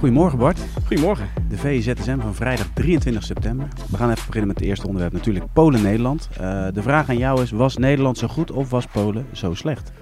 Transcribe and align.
Goedemorgen 0.00 0.38
Bart. 0.38 0.60
Goedemorgen. 0.86 1.30
De 1.48 1.58
VZSM 1.58 2.20
van 2.20 2.34
vrijdag 2.34 2.70
23 2.74 3.24
september. 3.24 3.68
We 3.90 3.96
gaan 3.96 4.10
even 4.10 4.26
beginnen 4.26 4.46
met 4.48 4.58
het 4.58 4.66
eerste 4.66 4.86
onderwerp, 4.86 5.12
natuurlijk 5.12 5.52
Polen-Nederland. 5.52 6.28
Uh, 6.32 6.66
de 6.72 6.82
vraag 6.82 7.08
aan 7.08 7.18
jou 7.18 7.42
is, 7.42 7.50
was 7.50 7.76
Nederland 7.76 8.18
zo 8.18 8.28
goed 8.28 8.50
of 8.50 8.70
was 8.70 8.86
Polen 8.86 9.26
zo 9.32 9.54
slecht? 9.54 9.92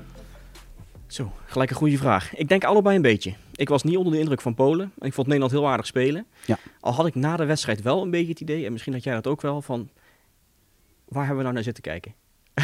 Zo, 1.07 1.33
gelijk 1.47 1.71
een 1.71 1.77
goede 1.77 1.97
vraag. 1.97 2.37
Ik 2.37 2.49
denk 2.49 2.65
allebei 2.65 2.97
een 2.97 3.03
beetje. 3.03 3.35
Ik 3.55 3.69
was 3.69 3.83
niet 3.83 3.97
onder 3.97 4.13
de 4.13 4.19
indruk 4.19 4.41
van 4.41 4.55
Polen. 4.55 4.93
Ik 4.99 5.13
vond 5.13 5.27
Nederland 5.27 5.53
heel 5.53 5.69
aardig 5.69 5.87
spelen. 5.87 6.27
Ja. 6.45 6.59
Al 6.81 6.93
had 6.93 7.07
ik 7.07 7.15
na 7.15 7.37
de 7.37 7.45
wedstrijd 7.45 7.83
wel 7.83 8.03
een 8.03 8.11
beetje 8.11 8.31
het 8.31 8.41
idee, 8.41 8.67
en 8.67 8.73
misschien 8.73 8.93
had 8.93 9.05
jij 9.05 9.15
dat 9.15 9.27
ook 9.27 9.41
wel, 9.41 9.63
van 9.63 9.89
waar 11.09 11.27
hebben 11.27 11.37
we 11.37 11.43
nou 11.43 11.55
naar 11.55 11.63
zitten 11.63 11.83
kijken? 11.83 12.15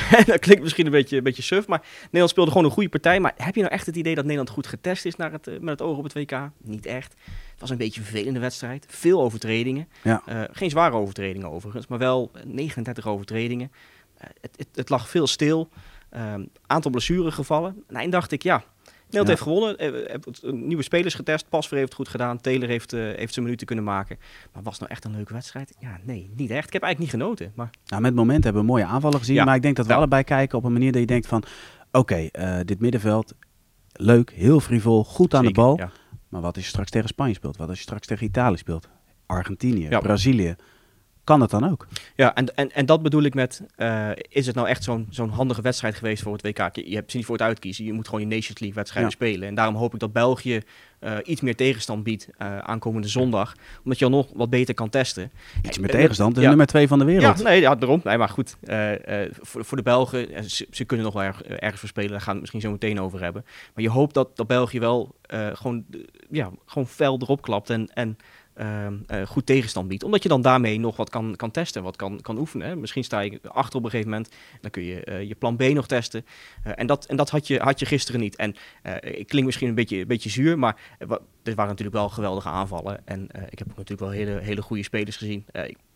dat 0.27 0.39
klinkt 0.39 0.63
misschien 0.63 0.87
een 0.87 0.93
beetje, 0.93 1.17
een 1.17 1.23
beetje 1.23 1.43
suf, 1.43 1.67
maar 1.67 1.83
Nederland 2.03 2.31
speelde 2.31 2.51
gewoon 2.51 2.67
een 2.67 2.73
goede 2.73 2.89
partij. 2.89 3.21
Maar 3.21 3.33
heb 3.37 3.55
je 3.55 3.61
nou 3.61 3.73
echt 3.73 3.87
het 3.87 3.97
idee 3.97 4.15
dat 4.15 4.25
Nederland 4.25 4.51
goed 4.51 4.67
getest 4.67 5.05
is 5.05 5.17
naar 5.17 5.33
het, 5.33 5.47
eh, 5.47 5.59
met 5.59 5.79
het 5.79 5.83
oog 5.89 5.97
op 5.97 6.05
het 6.05 6.13
WK? 6.13 6.51
Niet 6.63 6.87
echt. 6.87 7.15
Het 7.51 7.61
was 7.61 7.71
een 7.71 7.77
beetje 7.77 8.01
een 8.01 8.07
vervelende 8.07 8.41
wedstrijd. 8.41 8.87
Veel 8.89 9.21
overtredingen. 9.21 9.89
Ja. 10.03 10.23
Uh, 10.29 10.43
geen 10.53 10.71
zware 10.71 10.97
overtredingen 10.97 11.51
overigens, 11.51 11.87
maar 11.87 11.99
wel 11.99 12.31
39 12.45 13.07
overtredingen. 13.07 13.71
Uh, 13.73 14.23
het, 14.41 14.55
het, 14.57 14.69
het, 14.75 14.89
lag 14.89 15.09
veel 15.09 15.27
stil. 15.27 15.69
Um, 16.17 16.49
aantal 16.67 16.91
blessuregevallen. 16.91 17.85
Nou, 17.89 18.05
en 18.05 18.11
dacht 18.11 18.33
ik, 18.33 18.43
ja, 18.43 18.65
Nederland 19.15 19.29
heeft 19.29 19.43
gewonnen. 19.43 20.45
Uh, 20.45 20.53
nieuwe 20.53 20.83
spelers 20.83 21.15
getest. 21.15 21.49
Pasver 21.49 21.77
heeft 21.77 21.89
het 21.89 21.97
goed 21.97 22.09
gedaan. 22.09 22.41
Taylor 22.41 22.69
heeft, 22.69 22.93
uh, 22.93 23.01
heeft 23.01 23.33
zijn 23.33 23.45
minuten 23.45 23.67
kunnen 23.67 23.85
maken. 23.85 24.19
Maar 24.53 24.63
was 24.63 24.79
nou 24.79 24.91
echt 24.91 25.05
een 25.05 25.15
leuke 25.15 25.33
wedstrijd? 25.33 25.75
Ja, 25.79 25.99
nee, 26.03 26.31
niet 26.37 26.51
echt. 26.51 26.67
Ik 26.67 26.73
heb 26.73 26.83
eigenlijk 26.83 26.99
niet 26.99 27.23
genoten. 27.23 27.53
Maar... 27.55 27.71
Nou, 27.87 28.03
met 28.03 28.15
moment 28.15 28.45
hebben 28.45 28.63
we 28.63 28.69
mooie 28.69 28.85
aanvallen 28.85 29.19
gezien. 29.19 29.45
Maar 29.45 29.55
ik 29.55 29.63
denk 29.63 29.77
dat 29.77 29.87
we 29.87 29.95
allebei 29.95 30.23
kijken 30.23 30.59
op 30.59 30.65
een 30.65 30.73
manier 30.73 30.93
dat 30.93 31.01
je 31.01 31.07
denkt 31.07 31.27
van... 31.27 31.45
Oké, 31.93 32.15
eh, 32.15 32.57
dit 32.65 32.81
middenveld, 32.81 33.35
leuk, 33.93 34.33
heel 34.33 34.61
frivol, 34.61 35.05
goed 35.05 35.35
aan 35.35 35.45
de 35.45 35.53
bal. 35.53 35.81
Maar 36.29 36.41
wat 36.41 36.55
als 36.55 36.65
je 36.65 36.71
straks 36.71 36.91
tegen 36.91 37.09
Spanje 37.09 37.35
speelt? 37.35 37.57
Wat 37.57 37.69
als 37.69 37.77
je 37.77 37.83
straks 37.83 38.07
tegen 38.07 38.27
Italië 38.27 38.57
speelt? 38.57 38.89
Argentinië. 39.27 39.89
Brazilië. 39.89 40.57
Kan 41.25 41.41
het 41.41 41.51
dan 41.51 41.71
ook? 41.71 41.87
Ja, 42.17 42.35
en, 42.35 42.57
en, 42.57 42.71
en 42.73 42.87
dat 42.87 43.03
bedoel 43.03 43.23
ik 43.23 43.35
met, 43.35 43.63
eh, 43.77 44.11
is 44.29 44.47
het 44.47 44.55
nou 44.55 44.69
echt 44.69 44.85
zo'n 44.85 45.07
zo'n 45.11 45.29
handige 45.29 45.63
wedstrijd 45.63 45.95
geweest 45.95 46.23
voor 46.23 46.33
het 46.33 46.43
WK? 46.43 46.75
Je, 46.77 46.91
je 46.91 46.95
hebt 46.95 47.11
ze 47.11 47.17
niet 47.17 47.27
voor 47.27 47.37
het 47.37 47.45
uitkiezen, 47.45 47.85
je 47.85 47.93
moet 47.93 48.05
gewoon 48.09 48.21
je 48.21 48.27
Nations 48.27 48.59
League 48.59 48.77
wedstrijden 48.77 49.11
Ja. 49.11 49.17
spelen. 49.17 49.49
En 49.49 49.55
daarom 49.55 49.75
hoop 49.75 49.95
ik 49.95 50.01
dat 50.01 50.13
België 50.13 50.63
eh, 50.99 51.17
iets 51.25 51.41
meer 51.41 51.57
tegenstand 51.57 52.03
biedt 52.03 52.29
eh, 52.39 52.59
aankomende 52.59 53.09
zondag. 53.09 53.55
Omdat 53.85 53.99
je 53.99 54.05
al 54.05 54.11
nog 54.11 54.27
wat 54.35 54.51
beter 54.51 54.75
kan 54.75 54.89
testen. 54.91 55.31
Iets 55.63 55.79
en- 55.79 55.87
tegenstand, 55.87 56.35
de 56.35 56.41
ja. 56.41 56.49
nummer 56.49 56.67
twee 56.67 56.89
van 56.89 56.99
de 56.99 57.05
wereld. 57.05 57.39
Ja, 57.39 57.45
nee, 57.45 57.61
ja, 57.61 57.75
daarom. 57.75 58.01
Nee, 58.05 58.19
maar 58.19 58.29
goed, 58.29 58.57
voor, 59.41 59.65
voor 59.65 59.77
de 59.77 59.83
Belgen, 59.83 60.51
ze, 60.51 60.67
ze 60.71 60.85
kunnen 60.85 61.07
nog 61.07 61.15
wel 61.15 61.23
erg, 61.23 61.43
ergens 61.43 61.81
voor 61.81 61.89
spelen. 61.89 62.11
Daar 62.11 62.21
gaan 62.21 62.35
we 62.37 62.41
het 62.43 62.53
misschien 62.53 62.61
zo 62.61 62.71
meteen 62.71 63.01
over 63.01 63.23
hebben. 63.23 63.45
Maar 63.75 63.85
je 63.85 63.91
hoopt 63.91 64.15
dat, 64.15 64.37
dat 64.37 64.47
België 64.47 64.81
wel 64.81 65.15
gewoon, 65.53 65.85
ja, 66.31 66.51
gewoon 66.67 66.87
fel 66.89 67.19
erop 67.21 67.43
klapt 67.43 67.71
en, 67.71 67.91
en 67.95 68.17
ehm, 68.55 68.95
eh, 69.07 69.27
goed 69.27 69.47
tegenstand 69.47 69.89
biedt. 69.89 70.05
Omdat 70.05 70.23
je 70.23 70.29
dan 70.29 70.43
daarmee 70.43 70.81
nog 70.81 70.97
wat 70.97 71.11
kan, 71.11 71.37
kan 71.37 71.51
testen, 71.51 71.83
wat 71.83 71.97
kan, 71.97 72.21
kan 72.21 72.39
oefenen. 72.39 72.67
Hè. 72.67 72.77
Misschien 72.77 73.05
sta 73.05 73.21
je 73.21 73.41
achter 73.49 73.79
op 73.79 73.85
een 73.85 73.91
gegeven 73.91 74.11
moment, 74.11 74.31
dan 74.61 74.71
kun 74.71 74.83
je 74.83 75.05
eh, 75.05 75.23
je 75.29 75.35
plan 75.35 75.57
B 75.57 75.63
nog 75.63 75.87
testen. 75.87 76.25
Eh, 76.65 76.73
en 76.75 76.87
dat, 76.87 77.05
en 77.05 77.17
dat 77.17 77.31
had, 77.31 77.47
je, 77.47 77.59
had 77.59 77.79
je 77.81 77.87
gisteren 77.87 78.21
niet. 78.21 78.37
En 78.37 78.55
ik 79.01 79.27
klink 79.27 79.47
misschien 79.47 79.69
een 79.69 79.75
beetje, 79.75 79.99
een 80.01 80.07
beetje 80.07 80.31
zuur, 80.31 80.59
maar 80.59 80.77
er 80.99 81.55
waren 81.55 81.71
natuurlijk 81.71 81.97
wel 81.97 82.09
geweldige 82.09 82.49
aanvallen. 82.49 83.01
En 83.05 83.29
ik 83.51 83.59
heb 83.59 83.69
ook 83.71 83.77
natuurlijk 83.77 84.01
wel 84.01 84.11
hele, 84.11 84.41
hele 84.41 84.63
goede 84.63 84.83
spelers 84.83 85.17
gezien. 85.17 85.45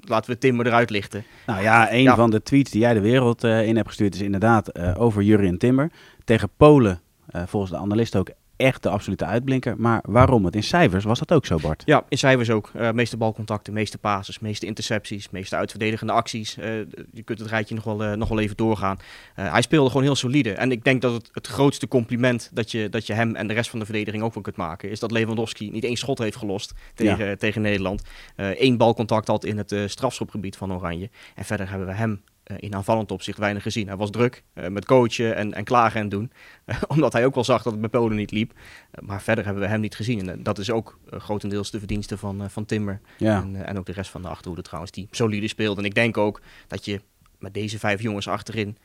Laten 0.01 0.31
we 0.31 0.39
Timmer 0.39 0.67
eruit 0.67 0.91
lichten. 0.91 1.25
Nou 1.47 1.63
ja, 1.63 1.93
een 1.93 2.03
Ja. 2.03 2.15
van 2.15 2.31
de 2.31 2.43
tweets 2.43 2.71
die 2.71 2.81
jij 2.81 2.95
de 2.95 3.01
wereld 3.01 3.45
in 3.45 3.77
hebt 3.77 3.89
gestuurd 3.89 4.15
is 4.15 4.21
inderdaad 4.21 4.79
over 4.99 5.23
Jurien 5.23 5.59
Timber. 5.59 5.91
Tegen 6.25 6.49
Polen, 6.57 7.01
volgens 7.47 7.73
de 7.73 7.79
analisten 7.79 8.21
ook 8.21 8.31
echt 8.59 8.83
de 8.83 8.89
absolute 8.89 9.25
uitblinker. 9.25 9.75
Maar 9.79 10.03
waarom? 10.07 10.45
Het 10.45 10.55
in 10.55 10.63
cijfers 10.63 11.05
was 11.05 11.19
dat 11.19 11.33
ook 11.33 11.47
zo, 11.47 11.59
Bart. 11.59 11.83
Ja, 11.87 12.05
in 12.09 12.19
cijfers 12.19 12.51
ook. 12.51 12.71
Eh 12.75 12.91
meeste 12.91 13.17
balcontacten, 13.17 13.73
meeste 13.73 13.99
passes, 13.99 14.39
meeste 14.39 14.67
intercepties, 14.67 15.31
meeste 15.31 15.57
uitverdedigende 15.57 16.13
acties. 16.13 16.57
Eh, 16.57 16.73
je 17.13 17.23
kunt 17.25 17.39
het 17.39 17.49
rijtje 17.49 17.75
nog 17.75 17.85
wel, 17.85 18.05
eh, 18.05 18.13
nog 18.13 18.29
wel 18.29 18.41
even 18.41 18.57
doorgaan. 18.57 18.99
Hij 19.35 19.63
speelde 19.63 19.89
gewoon 19.89 20.03
heel 20.03 20.15
solide. 20.15 20.53
En 20.53 20.71
ik 20.71 20.85
denk 20.85 21.03
dat 21.03 21.13
het 21.13 21.29
het 21.33 21.47
grootste 21.47 21.89
compliment 21.89 22.51
dat 22.53 22.71
je, 22.71 22.89
dat 22.89 23.07
je 23.07 23.13
hem 23.13 23.35
en 23.35 23.47
de 23.47 23.55
rest 23.55 23.71
van 23.71 23.79
de 23.79 23.85
verdediging 23.85 24.23
ook 24.23 24.35
wel 24.35 24.43
kunt 24.43 24.57
maken... 24.57 24.91
is 24.91 25.01
dat 25.01 25.11
Lewandowski 25.11 25.71
niet 25.71 25.85
één 25.85 25.97
schot 25.97 26.19
heeft 26.19 26.37
gelost 26.37 26.73
tegen, 26.95 27.39
tegen 27.39 27.63
Nederland. 27.63 28.03
Eén 28.37 28.77
balcontact 28.77 29.29
had 29.29 29.45
in 29.45 29.59
het 29.59 29.75
strafschopgebied 29.87 30.57
van 30.57 30.73
Oranje. 30.73 31.11
En 31.35 31.45
verder 31.45 31.71
hebben 31.71 31.87
we 31.87 31.95
hem 31.95 32.23
in 32.57 32.75
aanvallend 32.75 33.11
opzicht 33.11 33.39
weinig 33.39 33.63
gezien. 33.63 33.87
Hij 33.87 33.97
was 33.97 34.11
druk 34.11 34.43
eh, 34.53 34.69
met 34.69 34.85
coachen 34.85 35.37
en, 35.37 35.55
en 35.55 35.65
klagen 35.65 36.01
en 36.01 36.09
doen. 36.09 36.33
omdat 36.89 37.13
hij 37.13 37.25
ook 37.25 37.35
wel 37.35 37.45
zag 37.45 37.63
dat 37.63 37.73
het 37.73 37.81
bij 37.81 37.91
Polen 37.91 38.17
niet 38.17 38.31
liep. 38.31 38.53
Eh, 38.91 39.07
maar 39.07 39.23
verder 39.23 39.45
hebben 39.45 39.63
we 39.63 39.69
hem 39.69 39.81
niet 39.81 39.97
gezien. 39.97 40.21
En 40.21 40.39
eh, 40.39 40.45
dat 40.45 40.59
is 40.59 40.71
ook 40.71 40.99
eh, 41.11 41.21
grotendeels 41.21 41.71
de 41.71 41.79
verdienste 41.79 42.19
van, 42.19 42.43
eh, 42.43 42.49
van 42.49 42.65
Timmer. 42.65 43.01
Ja. 43.19 43.41
En, 43.43 43.57
eh, 43.57 43.69
en 43.69 43.79
ook 43.79 43.87
de 43.87 43.93
rest 43.93 44.11
van 44.11 44.23
de 44.23 44.29
achterhoede 44.29 44.63
trouwens, 44.63 44.93
die 44.93 45.09
solide 45.11 45.49
speelde. 45.49 45.81
En 45.81 45.87
ik 45.87 45.95
denk 45.95 46.17
ook 46.17 46.41
dat 46.67 46.85
je 46.85 47.01
met 47.39 47.55
deze 47.55 47.79
vijf 47.79 48.03
jongens 48.03 48.29
achterin... 48.29 48.77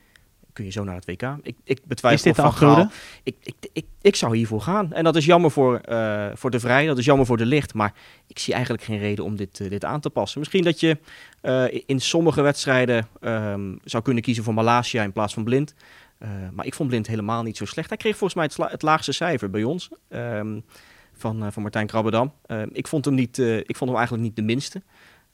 kun 0.54 0.64
je 0.64 0.70
zo 0.70 0.84
naar 0.84 0.94
het 0.94 1.04
WK. 1.04 1.22
Ik, 1.42 1.56
ik 1.64 1.80
betwijfel 1.84 2.30
Is 2.30 2.36
dit 2.36 2.44
Van? 2.44 2.52
Gaal. 2.52 2.90
Ik, 3.22 3.36
ik, 3.42 3.54
ik, 3.72 3.84
ik 4.00 4.16
zou 4.16 4.36
hiervoor 4.36 4.60
gaan. 4.60 4.92
En 4.92 5.04
dat 5.04 5.16
is 5.16 5.24
jammer 5.24 5.50
voor, 5.50 5.76
eh, 5.78 6.26
voor 6.34 6.50
de 6.50 6.60
Vrij, 6.60 6.86
dat 6.86 6.98
is 6.98 7.04
jammer 7.04 7.26
voor 7.26 7.36
de 7.36 7.46
Licht. 7.46 7.74
Maar 7.74 7.92
ik 8.26 8.38
zie 8.38 8.52
eigenlijk 8.52 8.84
geen 8.84 8.98
reden 8.98 9.24
om 9.24 9.36
dit, 9.36 9.60
eh, 9.60 9.70
dit 9.70 9.84
aan 9.84 10.00
te 10.00 10.10
passen. 10.10 10.38
Misschien 10.38 10.64
dat 10.64 10.80
je 10.80 10.98
eh, 11.40 11.64
in 11.86 12.00
sommige 12.00 12.42
wedstrijden 12.42 13.08
ehm, 13.20 13.76
zou 13.84 14.02
kunnen 14.02 14.22
kiezen 14.22 14.44
voor 14.44 14.54
Malasia 14.54 15.02
in 15.02 15.12
plaats 15.12 15.34
van 15.34 15.44
Blind. 15.44 15.74
Maar 16.52 16.66
ik 16.66 16.74
vond 16.74 16.88
Blind 16.88 17.06
helemaal 17.06 17.42
niet 17.42 17.56
zo 17.56 17.64
slecht. 17.64 17.88
Hij 17.88 17.98
kreeg 17.98 18.16
volgens 18.16 18.56
mij 18.56 18.68
het, 18.70 18.82
laagste 18.82 19.12
cijfer 19.12 19.50
bij 19.50 19.64
ons. 19.64 19.88
ehm, 20.08 20.60
van, 21.12 21.52
van 21.52 21.62
Martijn 21.62 21.86
Krabbedam. 21.86 22.32
Ehm, 22.46 22.68
ik, 22.72 22.86
vond 22.86 23.04
hem 23.04 23.14
niet, 23.14 23.38
ik 23.38 23.76
vond 23.76 23.90
hem 23.90 23.98
eigenlijk 23.98 24.26
niet 24.26 24.36
de 24.36 24.42
minste. 24.42 24.82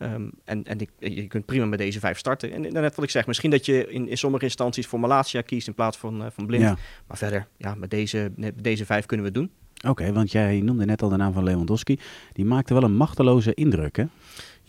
Ehm, 0.01 0.29
en 0.45 0.65
en 0.65 0.79
ik, 0.79 0.91
je 0.99 1.27
kunt 1.27 1.47
prima 1.47 1.65
met 1.65 1.79
deze 1.79 2.01
vijf 2.01 2.19
starten. 2.19 2.53
En, 2.53 2.65
en 2.65 2.73
net 2.73 2.95
wat 2.95 3.05
ik 3.05 3.11
zeg, 3.11 3.27
misschien 3.27 3.51
dat 3.51 3.67
je 3.67 3.87
in, 3.89 4.09
in 4.09 4.19
sommige 4.19 4.45
instanties 4.45 4.87
voor 4.87 5.01
Malasia 5.01 5.41
kiest 5.41 5.67
in 5.67 5.75
plaats 5.75 5.97
van, 5.97 6.25
eh, 6.25 6.31
van 6.31 6.47
Blind. 6.47 6.63
Ja. 6.63 6.77
Maar 7.07 7.17
verder, 7.17 7.47
ja, 7.57 7.75
met 7.75 7.91
deze, 7.91 8.33
met 8.37 8.65
deze 8.65 8.87
vijf 8.87 9.07
kunnen 9.07 9.27
we 9.27 9.33
het 9.33 9.41
doen. 9.41 9.51
Oké, 9.91 10.13
want 10.13 10.33
jij 10.33 10.61
noemde 10.61 10.85
net 10.85 11.03
al 11.03 11.09
de 11.09 11.17
naam 11.17 11.33
van 11.33 11.45
Lewandowski. 11.45 11.99
Die 12.33 12.45
maakte 12.45 12.75
wel 12.75 12.83
een 12.83 12.97
machteloze 12.97 13.55
indruk, 13.55 13.97
hè? 13.97 14.05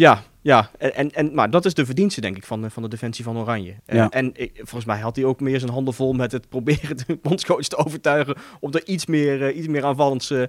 Ja, 0.01 0.23
ja. 0.41 0.69
En, 0.77 0.95
en, 0.95 1.11
en, 1.11 1.33
maar 1.33 1.49
dat 1.49 1.65
is 1.65 1.73
de 1.73 1.85
verdienste, 1.85 2.21
denk 2.21 2.37
ik, 2.37 2.45
van, 2.45 2.61
de- 2.61 2.69
van 2.69 2.83
de 2.83 2.89
defensie 2.89 3.23
van 3.23 3.37
Oranje. 3.37 3.75
Eh, 3.85 3.95
Ja. 3.97 4.09
En 4.09 4.31
ik- 4.33 4.51
volgens 4.55 4.85
mij 4.85 4.99
had 4.99 5.15
hij 5.15 5.25
ook 5.25 5.39
meer 5.39 5.59
zijn 5.59 5.71
handen 5.71 5.93
vol 5.93 6.13
met 6.13 6.31
het 6.31 6.49
proberen 6.49 6.97
de 6.97 7.19
bondscoach 7.21 7.67
te 7.67 7.77
overtuigen 7.77 8.35
om 8.59 8.73
er 8.73 8.87
iets 8.87 9.05
meer, 9.05 9.47
eh, 9.47 9.57
iets 9.57 9.67
meer, 9.67 9.85
aanvallends, 9.85 10.31
eh, 10.31 10.43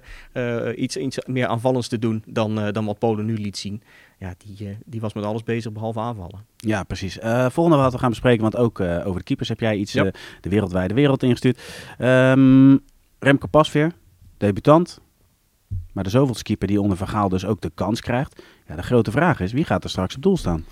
eh, 0.67 0.77
iets, 0.77 0.97
iets 0.97 1.17
meer 1.25 1.47
aanvallends 1.47 1.87
te 1.87 1.99
doen 1.99 2.23
dan, 2.25 2.59
eh, 2.59 2.71
dan 2.71 2.85
wat 2.85 2.99
Polen 2.99 3.25
nu 3.25 3.37
liet 3.37 3.57
zien. 3.57 3.83
Ja, 4.19 4.33
die, 4.37 4.67
eh, 4.67 4.75
die 4.85 5.01
was 5.01 5.13
met 5.13 5.23
alles 5.23 5.43
bezig 5.43 5.71
behalve 5.71 5.99
aanvallen. 5.99 6.45
Ja, 6.57 6.83
precies. 6.83 7.19
Eh, 7.19 7.49
volgende 7.49 7.77
wat 7.79 7.91
we 7.93 7.97
gaan 7.99 8.09
bespreken, 8.09 8.41
want 8.41 8.55
ook 8.57 8.79
eh, 8.79 9.07
over 9.07 9.19
de 9.19 9.23
keepers 9.25 9.49
heb 9.49 9.59
jij 9.59 9.75
iets 9.75 9.91
Ja. 9.93 10.05
eh, 10.05 10.11
de 10.41 10.49
wereldwijde 10.49 10.93
wereld 10.93 11.23
ingestuurd. 11.23 11.61
Ehm 11.97 12.77
Remco 13.19 13.47
Pasveer, 13.47 13.91
debutant. 14.37 14.99
Maar 15.93 16.03
de 16.03 16.09
zoveelste 16.09 16.43
keeper 16.43 16.67
die 16.67 16.81
onder 16.81 16.97
Vergaal 16.97 17.29
dus 17.29 17.45
ook 17.45 17.61
de 17.61 17.71
kans 17.75 18.01
krijgt. 18.01 18.41
Ja, 18.67 18.75
de 18.75 18.83
grote 18.83 19.11
vraag 19.11 19.39
is, 19.39 19.51
wie 19.51 19.63
gaat 19.65 19.83
er 19.83 19.89
straks 19.89 20.15
op 20.15 20.21
doel 20.21 20.37
staan? 20.37 20.65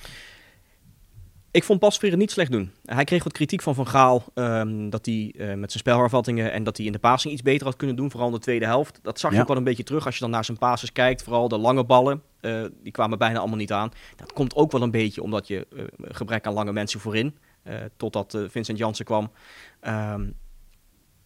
Ik 1.51 1.63
vond 1.63 1.79
Pasveer 1.79 2.09
het 2.09 2.19
niet 2.19 2.31
slecht 2.31 2.51
doen. 2.51 2.71
Hij 2.85 3.03
kreeg 3.03 3.23
wat 3.23 3.33
kritiek 3.33 3.61
van 3.61 3.75
Van 3.75 3.87
Gaal. 3.87 4.23
ehm, 4.33 4.89
dat 4.89 5.05
hij 5.05 5.33
eh, 5.37 5.45
met 5.47 5.71
zijn 5.71 5.83
spelhervattingen 5.83 6.51
en 6.51 6.63
dat 6.63 6.77
hij 6.77 6.85
in 6.85 6.91
de 6.91 6.99
passing 6.99 7.33
iets 7.33 7.41
beter 7.41 7.65
had 7.67 7.75
kunnen 7.75 7.95
doen. 7.95 8.11
Vooral 8.11 8.27
in 8.27 8.33
de 8.33 8.39
tweede 8.39 8.65
helft. 8.65 8.99
Dat 9.01 9.19
zag 9.19 9.29
je 9.29 9.35
Ja. 9.35 9.41
ook 9.41 9.47
wel 9.47 9.57
een 9.57 9.63
beetje 9.63 9.83
terug 9.83 10.05
als 10.05 10.15
je 10.15 10.21
dan 10.21 10.29
naar 10.29 10.45
zijn 10.45 10.57
passes 10.57 10.91
kijkt. 10.91 11.23
Vooral 11.23 11.47
de 11.47 11.57
lange 11.57 11.83
ballen. 11.85 12.21
eh, 12.41 12.63
die 12.83 12.91
kwamen 12.91 13.17
bijna 13.17 13.39
allemaal 13.39 13.57
niet 13.57 13.71
aan. 13.71 13.91
Dat 14.15 14.33
komt 14.33 14.55
ook 14.55 14.71
wel 14.71 14.81
een 14.81 14.91
beetje 14.91 15.23
omdat 15.23 15.47
je 15.47 15.67
eh, 15.75 15.83
gebrek 16.01 16.45
aan 16.45 16.53
lange 16.53 16.71
mensen 16.71 16.99
voorin. 16.99 17.37
totdat 17.97 18.37
Vincent 18.47 18.77
Jansen 18.77 19.05
kwam. 19.05 19.31
Ehm, 19.79 20.29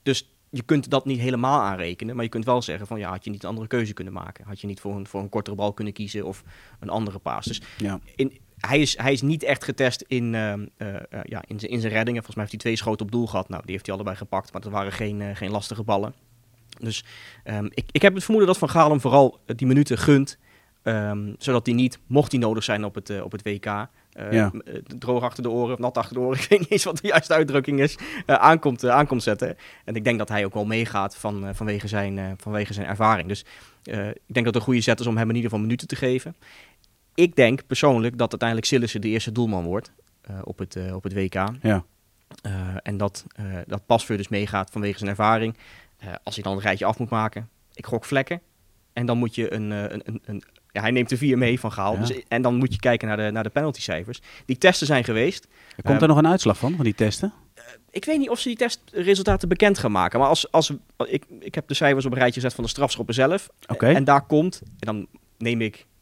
dus 0.03 0.34
je 0.49 0.63
kunt 0.63 0.89
dat 0.89 1.05
niet 1.05 1.19
helemaal 1.19 1.61
aanrekenen. 1.61 2.15
Maar 2.15 2.23
je 2.23 2.29
kunt 2.29 2.45
wel 2.45 2.61
zeggen 2.61 2.87
van 2.87 2.99
ja, 2.99 3.09
had 3.09 3.23
je 3.23 3.29
niet 3.29 3.43
een 3.43 3.49
andere 3.49 3.67
keuze 3.67 3.93
kunnen 3.93 4.13
maken. 4.13 4.45
Had 4.45 4.61
je 4.61 4.67
niet 4.67 4.79
voor 4.79 4.95
een, 4.95 5.07
voor 5.07 5.21
een 5.21 5.29
kortere 5.29 5.55
bal 5.55 5.73
kunnen 5.73 5.93
kiezen 5.93 6.25
of 6.25 6.43
een 6.79 6.89
andere 6.89 7.19
paas. 7.19 7.45
Dus 7.45 7.61
Ja, 7.77 7.99
in, 8.15 8.39
hij, 8.57 8.79
is, 8.79 8.97
hij 8.97 9.13
is 9.13 9.21
niet 9.21 9.43
echt 9.43 9.63
getest 9.63 10.03
in, 10.07 10.35
ehm, 10.35 10.65
eh, 10.77 10.95
eh, 10.95 11.01
ja, 11.23 11.43
in, 11.47 11.59
zijn, 11.59 11.71
in 11.71 11.79
zijn 11.79 11.93
reddingen. 11.93 12.23
Volgens 12.23 12.35
mij 12.35 12.45
heeft 12.45 12.51
hij 12.51 12.59
twee 12.59 12.75
schoten 12.75 13.05
op 13.05 13.11
doel 13.11 13.27
gehad. 13.27 13.49
Nou, 13.49 13.61
die 13.61 13.71
heeft 13.71 13.85
hij 13.85 13.95
allebei 13.95 14.17
gepakt, 14.17 14.53
maar 14.53 14.61
dat 14.61 14.71
waren 14.71 14.91
geen, 14.91 15.21
eh, 15.21 15.35
geen 15.35 15.51
lastige 15.51 15.83
ballen. 15.83 16.13
Dus 16.79 17.03
ehm, 17.43 17.65
ik, 17.69 17.85
ik 17.91 18.01
heb 18.01 18.13
het 18.13 18.23
vermoeden 18.23 18.51
dat 18.51 18.59
Van 18.59 18.69
Gaal 18.69 18.89
hem 18.89 19.01
vooral 19.01 19.39
eh, 19.45 19.55
die 19.55 19.67
minuten 19.67 19.97
gunt. 19.97 20.37
Ehm, 20.85 21.33
zodat 21.37 21.65
hij 21.65 21.75
niet, 21.75 21.99
mocht 22.07 22.31
hij 22.31 22.39
nodig 22.41 22.63
zijn 22.63 22.83
op 22.85 22.95
het, 22.95 23.09
eh, 23.09 23.23
op 23.23 23.31
het 23.31 23.41
WK... 23.43 23.65
eh, 23.65 24.31
Ja. 24.31 24.51
eh, 24.65 24.73
droog 24.97 25.23
achter 25.23 25.43
de 25.43 25.49
oren 25.49 25.73
of 25.73 25.79
nat 25.79 25.97
achter 25.97 26.13
de 26.15 26.19
oren, 26.21 26.39
ik 26.41 26.49
weet 26.49 26.59
niet 26.59 26.71
eens 26.71 26.83
wat 26.83 26.97
de 27.01 27.07
juiste 27.07 27.33
uitdrukking 27.33 27.79
is, 27.79 27.97
eh, 28.25 28.35
aankomt, 28.35 28.85
aankomt 28.85 29.23
zetten. 29.23 29.57
En 29.85 29.95
ik 29.95 30.03
denk 30.03 30.17
dat 30.17 30.29
hij 30.29 30.45
ook 30.45 30.53
wel 30.53 30.65
meegaat 30.65 31.17
van, 31.17 31.55
vanwege, 31.55 31.87
zijn, 31.87 32.35
vanwege 32.37 32.73
zijn 32.73 32.87
ervaring. 32.87 33.27
Dus 33.27 33.45
ik 33.83 34.33
denk 34.33 34.45
dat 34.45 34.45
het 34.45 34.55
een 34.55 34.61
goede 34.61 34.81
zet 34.81 34.99
is 34.99 35.07
om 35.07 35.17
hem 35.17 35.29
in 35.29 35.35
ieder 35.35 35.49
geval 35.49 35.65
minuten 35.65 35.87
te 35.87 35.95
geven. 35.95 36.35
Ik 37.15 37.35
denk 37.35 37.67
persoonlijk 37.67 38.17
dat 38.17 38.29
uiteindelijk 38.29 38.69
Sillissen 38.69 39.01
de 39.01 39.07
eerste 39.07 39.31
doelman 39.31 39.63
wordt 39.63 39.91
op, 40.43 40.57
het, 40.59 40.77
op 40.93 41.03
het 41.03 41.13
WK. 41.13 41.33
ja. 41.61 41.85
En 42.81 42.97
dat, 42.97 43.25
dat 43.67 43.85
Pasveer 43.85 44.17
dus 44.17 44.27
meegaat 44.27 44.69
vanwege 44.71 44.97
zijn 44.97 45.09
ervaring. 45.09 45.57
Als 46.23 46.35
hij 46.35 46.43
dan 46.43 46.53
een 46.53 46.59
rijtje 46.61 46.85
af 46.85 46.99
moet 46.99 47.09
maken. 47.09 47.49
Ik 47.73 47.85
gok 47.85 48.05
vlekken. 48.05 48.41
En 48.93 49.05
dan 49.05 49.17
moet 49.17 49.35
je 49.35 49.53
een, 49.53 49.71
een, 49.71 50.01
een, 50.05 50.21
een 50.25 50.43
ja, 50.75 50.81
hij 50.81 50.91
neemt 50.91 51.11
er 51.11 51.17
vier 51.17 51.37
mee 51.37 51.59
van 51.59 51.71
Gaal. 51.71 51.93
Ja. 51.93 51.99
Dus, 51.99 52.23
en 52.27 52.41
dan 52.41 52.55
moet 52.55 52.73
je 52.73 52.79
kijken 52.79 53.07
naar 53.07 53.17
de, 53.17 53.31
naar 53.31 53.43
de 53.43 53.49
penaltycijfers. 53.49 54.21
Die 54.45 54.57
testen 54.57 54.87
zijn 54.87 55.03
geweest. 55.03 55.47
Komt 55.83 56.01
er 56.01 56.07
nog 56.07 56.17
een 56.17 56.27
uitslag 56.27 56.57
van, 56.57 56.75
van 56.75 56.85
die 56.85 56.95
testen? 56.95 57.33
Ik 57.89 58.05
weet 58.05 58.17
niet 58.17 58.29
of 58.29 58.39
ze 58.39 58.47
die 58.47 58.57
testresultaten 58.57 59.49
bekend 59.49 59.77
gaan 59.77 59.91
maken. 59.91 60.19
Maar 60.19 60.27
als, 60.27 60.51
als, 60.51 60.73
ik, 61.05 61.25
ik 61.39 61.55
heb 61.55 61.67
de 61.67 61.73
cijfers 61.73 62.05
op 62.05 62.11
een 62.11 62.17
rijtje 62.17 62.39
gezet 62.39 62.55
van 62.55 62.63
de 62.63 62.69
strafschoppen 62.69 63.13
zelf. 63.13 63.49
Oké. 63.67 63.87
En 63.87 64.03
daar 64.03 64.25
komt, 64.25 64.61
en 64.61 64.69
dan 64.79 65.07
neem 65.37 65.61
ik 65.61 65.75
eh 65.75 65.81
eh, 65.81 65.94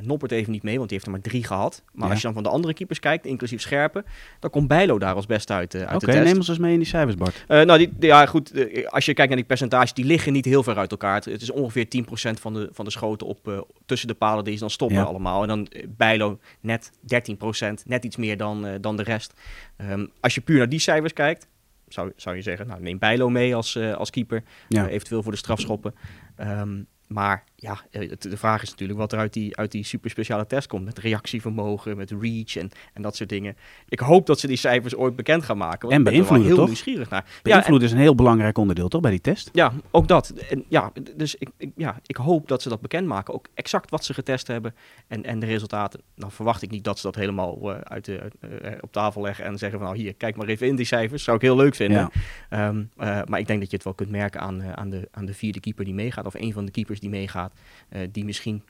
Noppert 0.00 0.32
even 0.32 0.52
niet 0.52 0.62
mee, 0.62 0.76
want 0.76 0.88
die 0.88 0.98
heeft 0.98 1.06
er 1.10 1.14
maar 1.18 1.30
drie 1.30 1.44
gehad. 1.44 1.82
Maar 1.92 2.04
Ja. 2.04 2.10
als 2.10 2.16
je 2.20 2.24
dan 2.26 2.34
van 2.34 2.42
de 2.42 2.48
andere 2.48 2.74
keepers 2.74 3.00
kijkt, 3.00 3.26
inclusief 3.26 3.60
Scherpen, 3.60 4.04
dan 4.40 4.50
komt 4.50 4.68
Bijlo 4.68 4.98
daar 4.98 5.14
als 5.14 5.26
beste 5.26 5.52
uit, 5.52 5.74
eh, 5.74 5.80
uit 5.80 5.94
Oké, 5.96 6.06
de 6.06 6.12
test. 6.12 6.24
neem 6.24 6.36
ons 6.36 6.48
eens 6.48 6.58
mee 6.58 6.72
in 6.72 6.78
die 6.78 6.88
cijfers, 6.88 7.16
Bart. 7.16 7.44
Eh, 7.48 7.62
nou, 7.62 7.78
die, 7.78 7.92
ja, 8.00 8.26
goed. 8.26 8.50
eh, 8.50 8.86
als 8.88 9.04
je 9.04 9.12
kijkt 9.14 9.28
naar 9.28 9.38
die 9.38 9.48
percentages, 9.48 9.92
die 9.92 10.04
liggen 10.04 10.32
niet 10.32 10.44
heel 10.44 10.62
ver 10.62 10.76
uit 10.76 10.90
elkaar. 10.90 11.14
Het, 11.24 11.42
is 11.42 11.50
ongeveer 11.50 11.88
10% 11.88 12.40
van 12.40 12.54
de, 12.54 12.68
van 12.72 12.84
de 12.84 12.90
schoten 12.90 13.26
op, 13.26 13.48
eh, 13.48 13.60
tussen 13.86 14.08
de 14.08 14.14
palen 14.14 14.44
die 14.44 14.54
ze 14.54 14.60
dan 14.60 14.70
stoppen 14.70 14.96
Ja. 14.98 15.02
allemaal. 15.02 15.42
En 15.42 15.48
dan 15.48 15.66
eh, 15.66 15.86
Bijlo 15.88 16.38
net 16.60 16.90
13%, 17.00 17.82
net 17.86 18.04
iets 18.04 18.16
meer 18.16 18.36
dan, 18.36 18.66
eh, 18.66 18.72
dan 18.80 18.96
de 18.96 19.02
rest. 19.02 19.32
Ehm, 19.76 20.06
als 20.20 20.34
je 20.34 20.40
puur 20.40 20.58
naar 20.58 20.68
die 20.68 20.78
cijfers 20.78 21.12
kijkt, 21.12 21.48
zou, 21.88 22.12
zou 22.16 22.36
je 22.36 22.42
zeggen, 22.42 22.66
nou, 22.66 22.82
neem 22.82 22.98
Bijlo 22.98 23.28
mee 23.28 23.54
als, 23.54 23.76
eh, 23.76 23.92
als 23.94 24.10
keeper. 24.10 24.42
Ja. 24.68 24.86
eh, 24.86 24.92
eventueel 24.92 25.22
voor 25.22 25.32
de 25.32 25.38
strafschoppen. 25.38 25.94
Ehm, 26.36 26.82
maar 27.06 27.44
ja, 27.56 27.80
eh, 27.90 28.10
de 28.18 28.36
vraag 28.36 28.62
is 28.62 28.70
natuurlijk 28.70 28.98
wat 28.98 29.12
er 29.12 29.18
uit 29.18 29.32
die, 29.32 29.56
uit 29.56 29.72
die 29.72 29.84
super 29.84 30.10
speciale 30.10 30.46
test 30.46 30.66
komt. 30.66 30.84
Met 30.84 30.98
reactievermogen, 30.98 31.96
met 31.96 32.10
reach 32.20 32.56
en, 32.56 32.70
en 32.92 33.02
dat 33.02 33.16
soort 33.16 33.28
dingen. 33.28 33.56
Ik 33.88 33.98
hoop 34.00 34.26
dat 34.26 34.40
ze 34.40 34.46
die 34.46 34.56
cijfers 34.56 34.96
ooit 34.96 35.16
bekend 35.16 35.44
gaan 35.44 35.56
maken. 35.56 35.88
want 35.88 35.92
En 35.92 35.98
ik 35.98 36.04
ben 36.04 36.12
wel 36.12 36.20
beïnvloeden, 36.22 36.46
heel 36.46 36.56
toch? 36.56 36.66
nieuwsgierig 36.66 37.10
naar. 37.10 37.24
Ja, 37.24 37.30
en- 37.34 37.42
Beïnvloed 37.42 37.82
is 37.82 37.92
een 37.92 37.98
heel 37.98 38.14
belangrijk 38.14 38.58
onderdeel, 38.58 38.88
toch, 38.88 39.00
bij 39.00 39.10
die 39.10 39.20
test? 39.20 39.50
ja, 39.52 39.72
ook 39.90 40.08
dat. 40.08 40.28
En 40.30 40.64
ja, 40.68 40.92
dus 41.16 41.34
ik, 41.34 41.48
ik, 41.56 41.70
ja, 41.76 42.00
ik 42.06 42.16
hoop 42.16 42.48
dat 42.48 42.62
ze 42.62 42.68
dat 42.68 42.80
bekendmaken. 42.80 43.34
Ook 43.34 43.46
exact 43.54 43.90
wat 43.90 44.04
ze 44.04 44.14
getest 44.14 44.46
hebben 44.46 44.74
en, 45.06 45.24
en 45.24 45.38
de 45.38 45.46
resultaten. 45.46 46.00
Dan 46.16 46.32
verwacht 46.32 46.62
ik 46.62 46.70
niet 46.70 46.84
dat 46.84 46.98
ze 46.98 47.06
dat 47.06 47.14
helemaal 47.14 47.72
eh, 47.72 47.80
uit 47.80 48.04
de, 48.04 48.30
eh, 48.40 48.72
op 48.80 48.92
tafel 48.92 49.22
leggen 49.22 49.44
en 49.44 49.58
zeggen 49.58 49.78
van 49.78 49.88
nou 49.88 50.00
hier, 50.00 50.14
kijk 50.14 50.36
maar 50.36 50.46
even 50.46 50.66
in 50.66 50.76
die 50.76 50.86
cijfers. 50.86 51.24
Zou 51.24 51.36
ik 51.36 51.42
heel 51.42 51.56
leuk 51.56 51.74
vinden. 51.74 51.98
Ja. 51.98 52.10
Ehm, 52.48 52.84
eh, 52.96 53.20
maar 53.24 53.38
ik 53.38 53.46
denk 53.46 53.60
dat 53.60 53.70
je 53.70 53.76
het 53.76 53.84
wel 53.84 53.94
kunt 53.94 54.10
merken 54.10 54.40
aan, 54.40 54.62
aan, 54.76 54.90
de, 54.90 55.08
aan 55.10 55.24
de 55.24 55.34
vierde 55.34 55.60
keeper 55.60 55.84
die 55.84 55.94
meegaat. 55.94 56.26
Of 56.26 56.34
een 56.34 56.52
van 56.52 56.64
de 56.64 56.70
keepers 56.70 56.93
die 57.00 57.10
meegaat. 57.10 57.52
eh, 57.88 58.08
die 58.12 58.24
misschien 58.24 58.62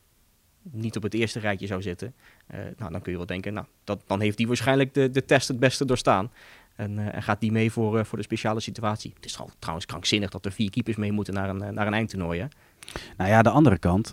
niet 0.70 0.96
op 0.96 1.02
het 1.02 1.14
eerste 1.14 1.38
rijtje 1.38 1.66
zou 1.66 1.82
zitten. 1.82 2.14
Eh, 2.46 2.58
nou, 2.76 2.92
dan 2.92 3.02
kun 3.02 3.10
je 3.12 3.16
wel 3.18 3.26
denken, 3.26 3.52
nou, 3.54 3.66
dat, 3.84 4.02
dan 4.06 4.20
heeft 4.20 4.36
die 4.36 4.46
waarschijnlijk 4.46 4.94
de, 4.94 5.10
de 5.10 5.24
test 5.24 5.48
het 5.48 5.58
beste 5.58 5.84
doorstaan. 5.84 6.30
En, 6.76 6.98
eh, 6.98 7.14
en 7.14 7.22
gaat 7.22 7.40
die 7.40 7.52
mee 7.52 7.72
voor, 7.72 8.06
voor 8.06 8.18
de 8.18 8.24
speciale 8.24 8.60
situatie. 8.60 9.12
Het 9.14 9.24
is 9.24 9.32
trouw- 9.32 9.48
trouwens 9.58 9.86
krankzinnig 9.86 10.30
dat 10.30 10.44
er 10.44 10.52
vier 10.52 10.70
keepers 10.70 10.96
mee 10.96 11.12
moeten 11.12 11.34
naar 11.34 11.48
een, 11.48 11.74
naar 11.74 11.86
een 11.86 11.94
eindtoernooi. 11.94 12.40
Hè? 12.40 12.46
Nou 13.16 13.30
ja, 13.30 13.42
de 13.42 13.50
andere 13.50 13.78
kant. 13.78 14.12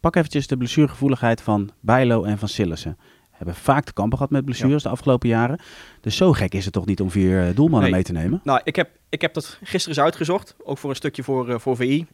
pak 0.00 0.16
eventjes 0.16 0.46
de 0.46 0.56
blessuregevoeligheid 0.56 1.40
van 1.40 1.70
Bijlo 1.80 2.24
en 2.24 2.38
van 2.38 2.48
Sillissen. 2.48 2.98
Hebben 3.30 3.54
vaak 3.54 3.84
te 3.84 3.92
kampen 3.92 4.16
gehad 4.18 4.32
met 4.32 4.44
blessures 4.44 4.82
de 4.82 4.88
afgelopen 4.88 5.28
jaren. 5.28 5.60
Dus 6.00 6.16
zo 6.16 6.32
gek 6.32 6.54
is 6.54 6.64
het 6.64 6.72
toch 6.72 6.86
niet 6.86 7.00
om 7.00 7.10
vier 7.10 7.54
doelmannen 7.54 7.82
Nee. 7.82 7.92
mee 7.92 8.02
te 8.02 8.12
nemen? 8.12 8.40
Nou, 8.44 8.60
ik 8.64 8.76
heb, 8.76 8.90
ik 9.08 9.20
heb 9.20 9.34
dat 9.34 9.46
gisteren 9.62 9.88
eens 9.96 10.04
uitgezocht. 10.04 10.56
Ook 10.64 10.78
voor 10.78 10.90
een 10.90 10.96
stukje 10.96 11.22
voor, 11.22 11.60
voor 11.60 11.76
VI. 11.76 12.06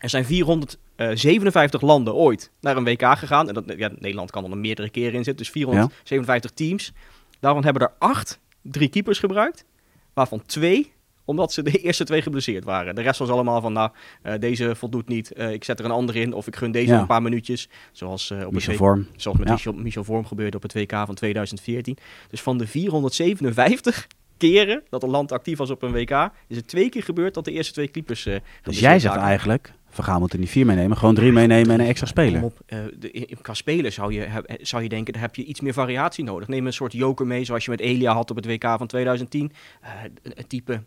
Er 0.00 0.08
zijn 0.08 0.24
457 0.24 1.80
landen 1.80 2.14
ooit 2.14 2.50
naar 2.60 2.76
een 2.76 2.84
WK 2.84 3.18
gegaan. 3.18 3.48
En 3.48 3.54
dat, 3.54 3.64
ja, 3.76 3.90
Nederland 3.98 4.30
kan 4.30 4.50
er 4.50 4.58
meerdere 4.58 4.90
keren 4.90 5.12
in 5.14 5.24
zitten. 5.24 5.36
Dus 5.36 5.50
457 5.52 6.50
teams. 6.50 6.92
Daarvan 7.40 7.64
hebben 7.64 7.82
er 7.82 7.92
acht 7.98 8.38
drie 8.62 8.88
keepers 8.88 9.18
gebruikt. 9.18 9.64
Waarvan 10.12 10.42
twee 10.46 10.92
omdat 11.24 11.52
ze 11.52 11.62
de 11.62 11.70
eerste 11.86 12.04
twee 12.04 12.22
geblesseerd 12.22 12.64
waren. 12.64 12.94
De 12.94 13.02
rest 13.02 13.18
was 13.18 13.28
allemaal 13.28 13.60
van, 13.60 13.72
nou, 13.72 13.90
eh, 14.22 14.38
deze 14.38 14.74
voldoet 14.74 15.08
niet. 15.08 15.32
Eh, 15.32 15.52
ik 15.52 15.64
zet 15.64 15.78
er 15.78 15.84
een 15.84 15.90
ander 15.90 16.16
in. 16.16 16.32
Of 16.32 16.46
ik 16.46 16.56
gun 16.56 16.70
deze 16.72 16.92
Ja. 16.92 17.00
een 17.00 17.06
paar 17.06 17.22
minuutjes. 17.22 17.68
Zoals, 17.92 18.30
eh, 18.30 18.46
op 18.46 18.52
Michel 18.52 18.74
Vorm. 18.74 19.06
Zoals 19.16 19.38
met 19.38 19.46
Ja. 19.48 19.54
Michel, 19.54 19.72
Michel 19.72 20.04
Vorm 20.04 20.26
gebeurde 20.26 20.56
op 20.56 20.62
het 20.62 20.72
WK 20.72 20.90
van 20.90 21.14
2014. 21.14 21.96
Dus 22.30 22.42
van 22.42 22.58
de 22.58 22.66
457 22.66 24.06
keren 24.36 24.82
dat 24.88 25.02
een 25.02 25.10
land 25.10 25.32
actief 25.32 25.58
was 25.58 25.70
op 25.70 25.82
een 25.82 25.92
WK, 25.92 26.30
is 26.48 26.56
het 26.56 26.68
twee 26.68 26.88
keer 26.88 27.02
gebeurd 27.02 27.34
dat 27.34 27.44
de 27.44 27.52
eerste 27.52 27.72
twee 27.72 27.88
keepers. 27.88 28.22
Dus 28.62 28.78
jij 28.80 28.98
zegt 28.98 29.16
eigenlijk, 29.16 29.72
Van 29.90 30.04
Gaal 30.04 30.18
moet 30.18 30.32
er 30.32 30.38
niet 30.38 30.48
vier 30.50 30.66
meenemen, 30.66 30.96
gewoon 30.96 31.14
drie 31.14 31.32
meenemen 31.32 31.70
en 31.74 31.80
een 31.80 31.86
extra 31.86 32.06
speler. 32.06 32.42
Op, 32.42 32.60
eh, 32.66 32.78
de, 32.98 33.10
in- 33.10 33.40
qua 33.40 33.54
spelen 33.54 33.92
zou 33.92 34.12
je, 34.12 34.20
heb- 34.20 34.58
zou 34.60 34.82
je 34.82 34.88
denken, 34.88 35.12
daar 35.12 35.22
heb 35.22 35.34
je 35.34 35.44
iets 35.44 35.60
meer 35.60 35.72
variatie 35.72 36.24
nodig. 36.24 36.48
Neem 36.48 36.66
een 36.66 36.72
soort 36.72 36.92
joker 36.92 37.26
mee, 37.26 37.44
zoals 37.44 37.64
je 37.64 37.70
met 37.70 37.80
Elia 37.80 38.12
had 38.12 38.30
op 38.30 38.36
het 38.36 38.46
WK 38.46 38.64
van 38.78 38.86
2010. 38.86 39.52
Eh, 39.80 39.90
een, 40.22 40.46
type 40.46 40.82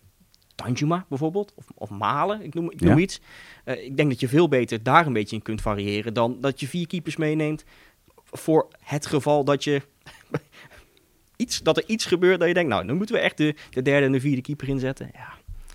Tanjuma 0.56 1.06
bijvoorbeeld, 1.10 1.54
of, 1.56 1.66
of 1.76 1.90
Malen, 1.90 2.42
ik 2.44 2.54
noem, 2.54 2.72
ik 2.72 2.82
noem 2.82 2.96
Ja. 2.98 3.02
iets. 3.04 3.22
Eh, 3.64 3.86
ik 3.86 3.98
denk 3.98 4.10
dat 4.10 4.20
je 4.20 4.28
veel 4.28 4.48
beter 4.48 4.84
daar 4.84 5.06
een 5.06 5.14
beetje 5.14 5.36
in 5.36 5.42
kunt 5.42 5.62
variëren 5.62 6.14
dan 6.14 6.38
dat 6.42 6.60
je 6.60 6.68
vier 6.68 6.88
keepers 6.88 7.16
meeneemt 7.16 7.64
voor 8.32 8.68
het 8.80 9.06
geval 9.06 9.44
dat 9.44 9.64
je... 9.64 9.82
Iets, 11.36 11.62
dat 11.62 11.78
er 11.78 11.84
iets 11.88 12.06
gebeurt 12.06 12.40
dat 12.40 12.48
je 12.48 12.54
denkt, 12.54 12.70
nou, 12.70 12.86
nu 12.86 12.94
moeten 12.94 13.16
we 13.16 13.22
echt 13.22 13.38
de, 13.38 13.56
de 13.70 13.82
derde 13.82 14.06
en 14.06 14.12
de 14.12 14.20
vierde 14.20 14.42
keeper 14.42 14.68
inzetten. 14.68 15.10
Ja, 15.14 15.34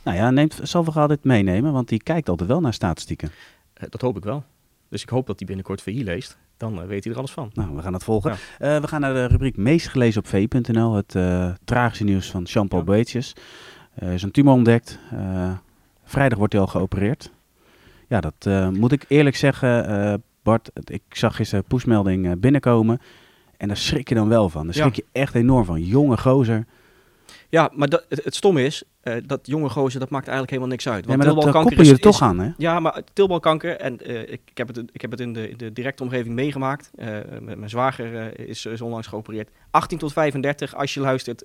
Nou 0.09 0.21
ja, 0.21 0.31
neemt, 0.31 0.61
Gaal 0.63 1.07
dit 1.07 1.25
meenemen, 1.25 1.73
want 1.73 1.89
die 1.89 2.03
kijkt 2.03 2.29
altijd 2.29 2.49
wel 2.49 2.61
naar 2.61 2.73
statistieken. 2.75 3.31
eh, 3.75 3.87
dat 3.91 4.01
hoop 4.01 4.17
ik 4.17 4.25
wel. 4.25 4.45
Dus 4.89 5.03
ik 5.03 5.09
hoop 5.09 5.27
dat 5.27 5.39
hij 5.39 5.47
binnenkort 5.47 5.83
VI 5.83 6.05
leest. 6.05 6.39
Dan 6.57 6.81
eh, 6.81 6.87
weet 6.87 7.05
hij 7.05 7.13
er 7.13 7.19
alles 7.19 7.31
van. 7.31 7.51
Nou, 7.55 7.77
we 7.77 7.83
gaan 7.83 7.93
het 7.93 8.05
volgen. 8.05 8.31
Ja. 8.31 8.37
Eh, 8.75 8.81
we 8.81 8.89
gaan 8.89 9.01
naar 9.01 9.15
de 9.15 9.27
rubriek 9.27 9.57
meest 9.57 9.89
gelezen 9.89 10.21
op 10.21 10.27
v.nl. 10.27 10.95
Het 10.95 11.15
eh, 11.15 11.51
tragische 11.65 12.05
nieuws 12.05 12.31
van 12.31 12.43
Jean-Paul 12.43 12.81
Ja. 12.87 12.87
Boetjes. 12.87 13.33
Er 13.95 14.13
is 14.13 14.23
een 14.23 14.31
tumor 14.31 14.55
ontdekt. 14.55 14.99
Vrijdag 16.05 16.39
wordt 16.39 16.53
hij 16.53 16.63
al 16.63 16.69
geopereerd. 16.69 17.31
Ja, 18.09 18.21
dat 18.21 18.71
moet 18.73 18.93
ik 18.93 19.05
eerlijk 19.09 19.37
zeggen, 19.37 20.23
Bart. 20.43 20.71
Ik 20.85 21.03
zag 21.09 21.37
gisteren 21.37 21.65
eh, 22.25 22.33
binnenkomen. 22.39 23.01
En 23.57 23.69
daar 23.69 23.77
schrik 23.77 24.09
je 24.09 24.15
dan 24.15 24.29
wel 24.29 24.49
van. 24.49 24.65
Daar 24.65 24.75
schrik 24.75 24.97
je 24.97 25.05
echt 25.13 25.35
enorm 25.35 25.65
van. 25.65 25.83
Jonge 25.83 26.17
gozer. 26.17 26.67
Ja, 27.51 27.71
maar 27.75 27.89
dat, 27.89 28.07
het, 28.09 28.25
het 28.25 28.35
stomme 28.35 28.63
is, 28.65 28.83
eh, 29.01 29.15
dat 29.27 29.47
jonge 29.47 29.69
gozer, 29.69 30.01
dat 30.01 30.11
maakt 30.11 30.27
eigenlijk 30.29 30.51
helemaal 30.51 30.73
niks 30.73 30.89
uit. 30.89 31.05
Ja, 31.07 31.17
maar 31.17 31.27
dat, 31.27 31.35
koppel 31.51 31.71
je 31.71 31.89
er 31.89 31.95
is- 31.95 32.01
toch 32.01 32.23
aan, 32.23 32.39
hè? 32.39 32.51
Ja, 32.57 32.81
maar 32.81 33.03
tilbalkanker, 33.13 33.77
en 33.77 33.99
eh, 34.01 34.21
ik, 34.21 34.41
ik 34.45 34.59
heb 34.59 34.69
het, 34.69 34.83
ik 34.93 35.01
heb 35.01 35.11
het 35.11 35.21
in 35.21 35.33
de, 35.33 35.55
de 35.57 35.73
directe 35.73 36.03
omgeving 36.03 36.35
meegemaakt. 36.35 36.91
Eh, 36.97 37.09
mijn 37.41 37.71
zwager 37.71 38.39
is, 38.39 38.67
is 38.67 38.81
onlangs 38.81 39.07
geopereerd. 39.07 39.51
18 39.71 39.99
tot 39.99 40.13
35, 40.13 40.75
als 40.75 40.95
je 40.95 41.01
luistert, 41.01 41.45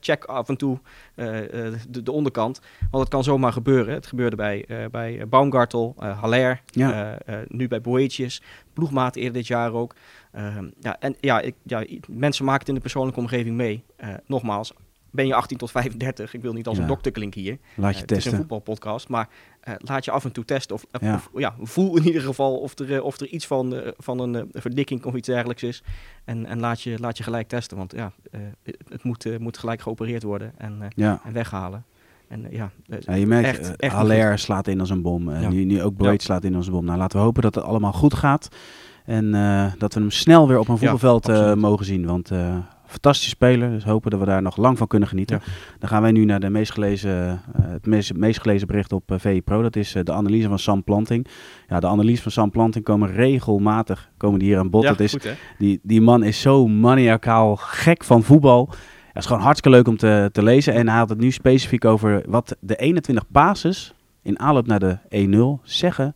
check 0.00 0.24
af 0.24 0.48
en 0.48 0.56
toe 0.56 0.78
de, 1.16 2.02
de 2.02 2.12
onderkant. 2.12 2.60
Want 2.90 3.02
het 3.04 3.12
kan 3.12 3.24
zomaar 3.24 3.52
gebeuren. 3.52 3.94
Het 3.94 4.06
gebeurde 4.06 4.36
bij, 4.36 4.66
bij 4.90 5.28
Baumgartel, 5.28 5.94
Haller, 5.98 6.62
Ja. 6.66 7.18
nu 7.48 7.68
bij 7.68 7.80
Boetjes, 7.80 8.42
ploegmaat 8.72 9.16
eerder 9.16 9.32
dit 9.32 9.46
jaar 9.46 9.72
ook. 9.72 9.94
Ehm, 10.32 10.68
ja, 10.80 10.96
en 11.00 11.16
ja, 11.20 11.40
ik, 11.40 11.54
ja, 11.62 11.84
mensen 12.08 12.44
maken 12.44 12.60
het 12.60 12.68
in 12.68 12.74
de 12.74 12.80
persoonlijke 12.80 13.20
omgeving 13.20 13.56
mee. 13.56 13.84
Nogmaals, 14.26 14.72
ben 15.16 15.26
je 15.26 15.34
18 15.34 15.58
tot 15.58 15.70
35, 15.70 16.34
ik 16.34 16.42
wil 16.42 16.52
niet 16.52 16.66
als 16.66 16.76
Ja. 16.76 16.82
een 16.82 16.88
dokter 16.88 17.12
klinken 17.12 17.40
hier. 17.40 17.58
Laat 17.74 17.90
Eh, 17.90 17.96
je 17.96 18.00
Het 18.00 18.10
is 18.10 18.16
een 18.16 18.22
testen. 18.22 18.36
voetbalpodcast, 18.38 19.08
maar 19.08 19.28
eh, 19.60 19.74
laat 19.78 20.04
je 20.04 20.10
af 20.10 20.24
en 20.24 20.32
toe 20.32 20.44
testen. 20.44 20.74
Of, 20.76 20.84
of- 20.92 21.00
Ja. 21.00 21.14
of, 21.14 21.30
ja, 21.34 21.54
voel 21.60 21.96
in 21.96 22.04
ieder 22.06 22.22
geval 22.22 22.56
of 22.56 22.78
er, 22.78 22.94
eh, 22.94 23.04
of 23.04 23.20
er 23.20 23.26
iets 23.26 23.46
van, 23.46 23.74
eh, 23.74 23.92
van 23.96 24.18
een 24.18 24.34
eh, 24.34 24.42
verdikking 24.52 25.04
of 25.04 25.14
iets 25.14 25.28
dergelijks 25.28 25.62
is. 25.62 25.82
En, 26.24 26.46
en 26.46 26.60
laat, 26.60 26.80
je, 26.82 26.98
laat 26.98 27.16
je 27.16 27.22
gelijk 27.22 27.48
testen, 27.48 27.76
want 27.76 27.92
ja, 27.92 28.12
eh, 28.30 28.40
het, 28.88 29.02
moet, 29.04 29.26
eh, 29.26 29.38
moet 29.38 29.58
gelijk 29.58 29.80
geopereerd 29.80 30.22
worden 30.22 30.52
en, 30.56 30.76
eh, 30.82 30.88
Ja. 30.94 31.20
en 31.24 31.32
weghalen. 31.32 31.84
En 32.28 32.44
eh, 32.50 32.52
ja, 32.56 32.70
eh, 32.88 32.98
Ja, 33.00 33.14
je 33.14 33.26
merkt, 33.26 33.48
echt, 33.48 33.66
eh, 33.68 33.72
echt 33.76 33.94
Haller 33.94 34.38
slaat 34.38 34.66
in 34.68 34.80
als 34.80 34.90
een 34.90 35.02
bom. 35.02 35.28
Eh, 35.28 35.42
Ja. 35.42 35.48
nu, 35.48 35.64
nu 35.64 35.82
ook 35.82 35.96
Boyd 35.96 36.22
slaat 36.22 36.44
in 36.44 36.54
als 36.54 36.66
een 36.66 36.72
bom. 36.72 36.84
Nou, 36.84 36.98
laten 36.98 37.18
we 37.18 37.24
hopen 37.24 37.42
dat 37.42 37.54
het 37.54 37.64
allemaal 37.64 37.92
goed 37.92 38.14
gaat. 38.14 38.48
En 39.04 39.34
eh, 39.34 39.72
dat 39.78 39.94
we 39.94 40.00
hem 40.00 40.10
snel 40.10 40.48
weer 40.48 40.58
op 40.58 40.68
een 40.68 40.78
voetbalveld 40.78 41.28
eh, 41.28 41.54
mogen 41.54 41.84
zien. 41.86 42.06
Want 42.06 42.30
eh 42.30 42.56
fantastische 42.86 43.30
speler. 43.30 43.70
Dus 43.70 43.84
hopen 43.84 44.10
dat 44.10 44.20
we 44.20 44.26
daar 44.26 44.42
nog 44.42 44.56
lang 44.56 44.78
van 44.78 44.86
kunnen 44.86 45.08
genieten. 45.08 45.42
Dan 45.78 45.88
gaan 45.88 46.02
wij 46.02 46.12
nu 46.12 46.24
naar 46.24 46.40
de 46.40 46.50
meest 46.50 46.72
gelezen, 46.72 47.42
eh, 47.54 47.62
het 47.66 47.86
meest, 47.86 48.14
meest 48.14 48.40
gelezen 48.40 48.66
bericht 48.66 48.92
op 48.92 49.10
eh, 49.10 49.18
VI 49.18 49.42
Pro. 49.42 49.62
Dat 49.62 49.76
is 49.76 49.94
eh, 49.94 50.02
de 50.02 50.12
analyse 50.12 50.48
van 50.48 50.58
Sam 50.58 50.84
Planting. 50.84 51.26
Ja, 51.68 51.80
de 51.80 51.86
analyse 51.86 52.22
van 52.22 52.32
Sam 52.32 52.50
Planting 52.50 52.84
komen 52.84 53.12
regelmatig 53.12 54.10
komen 54.16 54.38
die 54.38 54.48
hier 54.48 54.58
aan 54.58 54.70
bod. 54.70 54.82
ja, 54.82 54.88
dat 54.88 55.00
is, 55.00 55.12
goed 55.12 55.34
die, 55.58 55.80
die 55.82 56.00
man 56.00 56.22
is 56.22 56.40
zo 56.40 56.66
maniacaal 56.66 57.56
gek 57.56 58.04
van 58.04 58.22
voetbal. 58.22 58.68
Het 59.06 59.24
is 59.24 59.26
gewoon 59.26 59.42
hartstikke 59.42 59.76
leuk 59.76 59.88
om 59.88 59.96
te, 59.96 60.28
te 60.32 60.42
lezen. 60.42 60.74
En 60.74 60.88
hij 60.88 60.98
had 60.98 61.08
het 61.08 61.18
nu 61.18 61.30
specifiek 61.30 61.84
over 61.84 62.22
wat 62.28 62.56
de 62.60 62.76
21 62.76 63.28
bases 63.28 63.94
in 64.22 64.38
aanloop 64.38 64.66
naar 64.66 64.78
de 64.78 64.98
1-0 65.60 65.62
zeggen 65.62 66.14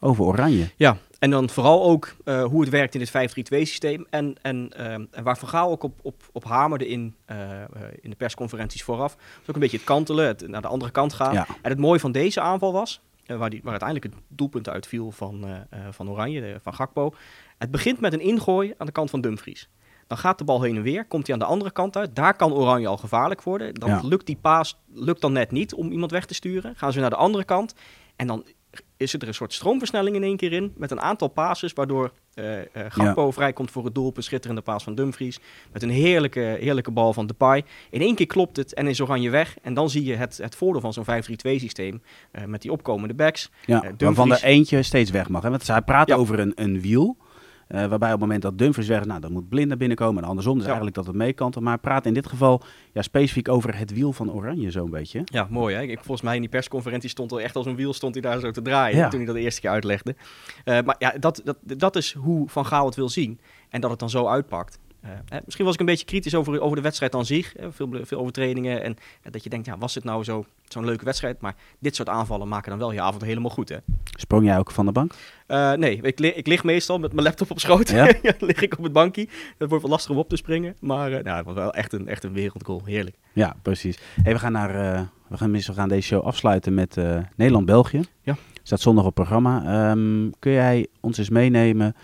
over 0.00 0.24
Oranje. 0.24 0.70
Ja, 0.76 0.96
en 1.20 1.30
dan 1.30 1.50
vooral 1.50 1.82
ook 1.82 2.14
eh, 2.24 2.44
hoe 2.44 2.60
het 2.60 2.70
werkt 2.70 2.94
in 2.94 3.00
het 3.00 3.10
5-3-2 3.10 3.66
systeem. 3.66 4.06
En, 4.10 4.34
en, 4.42 4.68
ehm, 4.76 5.04
en 5.10 5.24
waar 5.24 5.38
Van 5.38 5.48
Gaal 5.48 5.70
ook 5.70 5.82
op, 5.82 5.98
op, 6.02 6.22
op 6.32 6.44
hamerde 6.44 6.88
in, 6.88 7.14
eh, 7.24 7.62
eh, 7.62 7.68
in 8.00 8.10
de 8.10 8.16
persconferenties 8.16 8.82
vooraf. 8.82 9.14
Dus 9.16 9.48
ook 9.48 9.54
een 9.54 9.60
beetje 9.60 9.76
het 9.76 9.86
kantelen, 9.86 10.26
het 10.26 10.48
naar 10.48 10.62
de 10.62 10.68
andere 10.68 10.90
kant 10.92 11.12
gaan. 11.12 11.32
Ja. 11.32 11.46
En 11.62 11.70
het 11.70 11.78
mooie 11.78 12.00
van 12.00 12.12
deze 12.12 12.40
aanval 12.40 12.72
was, 12.72 13.00
eh, 13.26 13.36
waar, 13.36 13.50
die, 13.50 13.60
waar 13.62 13.70
uiteindelijk 13.80 14.14
het 14.14 14.22
doelpunt 14.28 14.68
uitviel 14.68 15.10
van, 15.10 15.44
eh, 15.44 15.54
eh, 15.70 15.92
van 15.92 16.10
Oranje, 16.10 16.46
eh, 16.46 16.54
van 16.62 16.74
Gakpo. 16.74 17.14
Het 17.58 17.70
begint 17.70 18.00
met 18.00 18.12
een 18.12 18.20
ingooi 18.20 18.74
aan 18.78 18.86
de 18.86 18.92
kant 18.92 19.10
van 19.10 19.20
Dumfries. 19.20 19.68
Dan 20.06 20.18
gaat 20.18 20.38
de 20.38 20.44
bal 20.44 20.62
heen 20.62 20.76
en 20.76 20.82
weer, 20.82 21.04
komt 21.04 21.26
hij 21.26 21.34
aan 21.34 21.40
de 21.40 21.46
andere 21.46 21.70
kant 21.70 21.96
uit. 21.96 22.16
Daar 22.16 22.34
kan 22.34 22.52
Oranje 22.52 22.86
al 22.86 22.96
gevaarlijk 22.96 23.42
worden. 23.42 23.74
Dan 23.74 23.88
Ja. 23.88 24.00
lukt 24.02 24.26
die 24.26 24.38
paas 24.40 24.78
lukt 24.92 25.20
dan 25.20 25.32
net 25.32 25.50
niet 25.50 25.74
om 25.74 25.90
iemand 25.90 26.10
weg 26.10 26.26
te 26.26 26.34
sturen. 26.34 26.76
Gaan 26.76 26.92
ze 26.92 27.00
naar 27.00 27.10
de 27.10 27.16
andere 27.16 27.44
kant. 27.44 27.74
En 28.16 28.26
dan 28.26 28.44
is 29.00 29.12
er 29.12 29.28
een 29.28 29.34
soort 29.34 29.52
stroomversnelling 29.52 30.16
in 30.16 30.22
één 30.22 30.36
keer 30.36 30.52
in. 30.52 30.72
Met 30.76 30.90
een 30.90 31.00
aantal 31.00 31.28
passes, 31.28 31.72
waardoor 31.72 32.12
uh, 32.34 32.56
uh, 32.56 32.62
Gakpo 32.88 33.26
ja. 33.26 33.32
vrijkomt 33.32 33.70
voor 33.70 33.84
het 33.84 33.94
doel 33.94 34.06
op 34.06 34.16
een 34.16 34.22
schitterende 34.22 34.62
paas 34.62 34.82
van 34.82 34.94
Dumfries. 34.94 35.38
Met 35.72 35.82
een 35.82 35.90
heerlijke, 35.90 36.40
heerlijke 36.40 36.90
bal 36.90 37.12
van 37.12 37.26
Depay. 37.26 37.64
In 37.90 38.00
één 38.00 38.14
keer 38.14 38.26
klopt 38.26 38.56
het 38.56 38.74
en 38.74 38.86
is 38.86 39.00
Oranje 39.00 39.30
weg. 39.30 39.56
En 39.62 39.74
dan 39.74 39.90
zie 39.90 40.04
je 40.04 40.14
het, 40.14 40.38
het 40.42 40.54
voordeel 40.54 40.80
van 40.80 40.92
zo'n 40.92 41.04
5-3-2 41.04 41.06
systeem. 41.42 42.02
Uh, 42.32 42.44
met 42.44 42.62
die 42.62 42.72
opkomende 42.72 43.14
backs. 43.14 43.50
Ja, 43.66 43.92
waarvan 43.98 44.32
er 44.32 44.42
eentje 44.42 44.82
steeds 44.82 45.10
weg 45.10 45.28
mag. 45.28 45.42
Hè? 45.42 45.50
Want 45.50 45.66
hij 45.66 45.82
praat 45.82 46.08
ja. 46.08 46.14
over 46.14 46.38
een, 46.38 46.52
een 46.54 46.80
wiel. 46.80 47.16
Uh, 47.74 47.86
waarbij 47.86 48.08
op 48.08 48.12
het 48.12 48.20
moment 48.20 48.42
dat 48.42 48.58
Dumfries 48.58 48.88
weg 48.88 49.04
nou, 49.04 49.20
dan 49.20 49.32
moet 49.32 49.48
Blinder 49.48 49.76
binnenkomen. 49.76 50.22
En 50.22 50.28
andersom, 50.28 50.54
dus 50.54 50.62
ja. 50.62 50.68
eigenlijk 50.68 50.96
dat 50.96 51.06
het 51.06 51.16
meekant. 51.16 51.60
Maar 51.60 51.78
praat 51.78 52.06
in 52.06 52.14
dit 52.14 52.26
geval 52.26 52.62
ja, 52.92 53.02
specifiek 53.02 53.48
over 53.48 53.78
het 53.78 53.92
wiel 53.92 54.12
van 54.12 54.32
Oranje 54.32 54.70
zo'n 54.70 54.90
beetje. 54.90 55.22
Ja, 55.24 55.46
mooi 55.50 55.74
hè. 55.74 55.82
Ik, 55.82 55.98
volgens 55.98 56.22
mij 56.22 56.34
in 56.34 56.40
die 56.40 56.50
persconferentie 56.50 57.10
stond 57.10 57.32
er 57.32 57.38
echt 57.38 57.56
als 57.56 57.66
een 57.66 57.76
wiel 57.76 57.92
stond 57.92 58.14
hij 58.14 58.22
daar 58.22 58.40
zo 58.40 58.50
te 58.50 58.62
draaien. 58.62 58.96
Ja. 58.96 59.08
Toen 59.08 59.18
hij 59.18 59.26
dat 59.26 59.36
de 59.36 59.40
eerste 59.40 59.60
keer 59.60 59.70
uitlegde. 59.70 60.14
Uh, 60.64 60.80
maar 60.84 60.96
ja, 60.98 61.14
dat, 61.18 61.40
dat, 61.44 61.56
dat 61.62 61.96
is 61.96 62.12
hoe 62.12 62.48
Van 62.48 62.66
Gaal 62.66 62.86
het 62.86 62.94
wil 62.94 63.08
zien. 63.08 63.40
En 63.68 63.80
dat 63.80 63.90
het 63.90 63.98
dan 63.98 64.10
zo 64.10 64.26
uitpakt. 64.26 64.78
Uh, 65.04 65.10
hè, 65.28 65.38
misschien 65.44 65.64
was 65.64 65.74
ik 65.74 65.80
een 65.80 65.86
beetje 65.86 66.04
kritisch 66.04 66.34
over, 66.34 66.60
over 66.60 66.76
de 66.76 66.82
wedstrijd 66.82 67.14
aan 67.14 67.24
zich. 67.24 67.54
Veel, 67.70 67.88
veel 68.02 68.18
overtredingen. 68.18 68.82
En 68.82 68.96
dat 69.30 69.44
je 69.44 69.50
denkt, 69.50 69.66
ja, 69.66 69.78
was 69.78 69.94
het 69.94 70.04
nou 70.04 70.24
zo, 70.24 70.44
zo'n 70.68 70.84
leuke 70.84 71.04
wedstrijd? 71.04 71.40
Maar 71.40 71.54
dit 71.78 71.96
soort 71.96 72.08
aanvallen 72.08 72.48
maken 72.48 72.70
dan 72.70 72.78
wel 72.78 72.92
je 72.92 73.00
avond 73.00 73.22
helemaal 73.22 73.50
goed. 73.50 73.68
Hè? 73.68 73.76
Sprong 74.04 74.44
jij 74.44 74.58
ook 74.58 74.70
van 74.70 74.86
de 74.86 74.92
bank? 74.92 75.12
Uh, 75.48 75.72
nee, 75.72 76.00
ik, 76.02 76.18
li 76.18 76.28
ik, 76.28 76.46
lig 76.46 76.64
meestal 76.64 76.98
met 76.98 77.12
mijn 77.12 77.26
laptop 77.26 77.50
op 77.50 77.60
schoot. 77.60 77.88
Ja? 77.88 78.04
lig 78.38 78.62
ik 78.62 78.78
op 78.78 78.84
het 78.84 78.92
bankje. 78.92 79.28
Het 79.58 79.68
wordt 79.68 79.82
wel 79.82 79.92
lastig 79.92 80.10
om 80.10 80.18
op 80.18 80.28
te 80.28 80.36
springen. 80.36 80.76
Maar 80.80 81.12
uh, 81.12 81.22
nou, 81.22 81.36
het 81.36 81.46
was 81.46 81.54
wel 81.54 81.74
echt 81.74 81.92
een, 81.92 82.08
echt 82.08 82.24
een 82.24 82.32
wereldgoal. 82.32 82.82
Heerlijk. 82.84 83.16
Ja, 83.32 83.56
precies. 83.62 83.98
Hey, 84.22 84.32
we, 84.32 84.38
gaan 84.38 84.52
naar, 84.52 84.72
we, 85.28 85.36
gaan, 85.36 85.52
we 85.52 85.72
gaan 85.72 85.88
deze 85.88 86.06
show 86.06 86.22
afsluiten 86.24 86.74
met 86.74 86.96
Nederland-België. 87.36 88.00
Ja. 88.22 88.36
Staat 88.62 88.80
zondag 88.80 89.04
op 89.04 89.14
programma. 89.14 89.90
Um, 89.90 90.32
kun 90.38 90.52
jij 90.52 90.86
ons 91.00 91.18
eens 91.18 91.30
meenemen... 91.30 91.96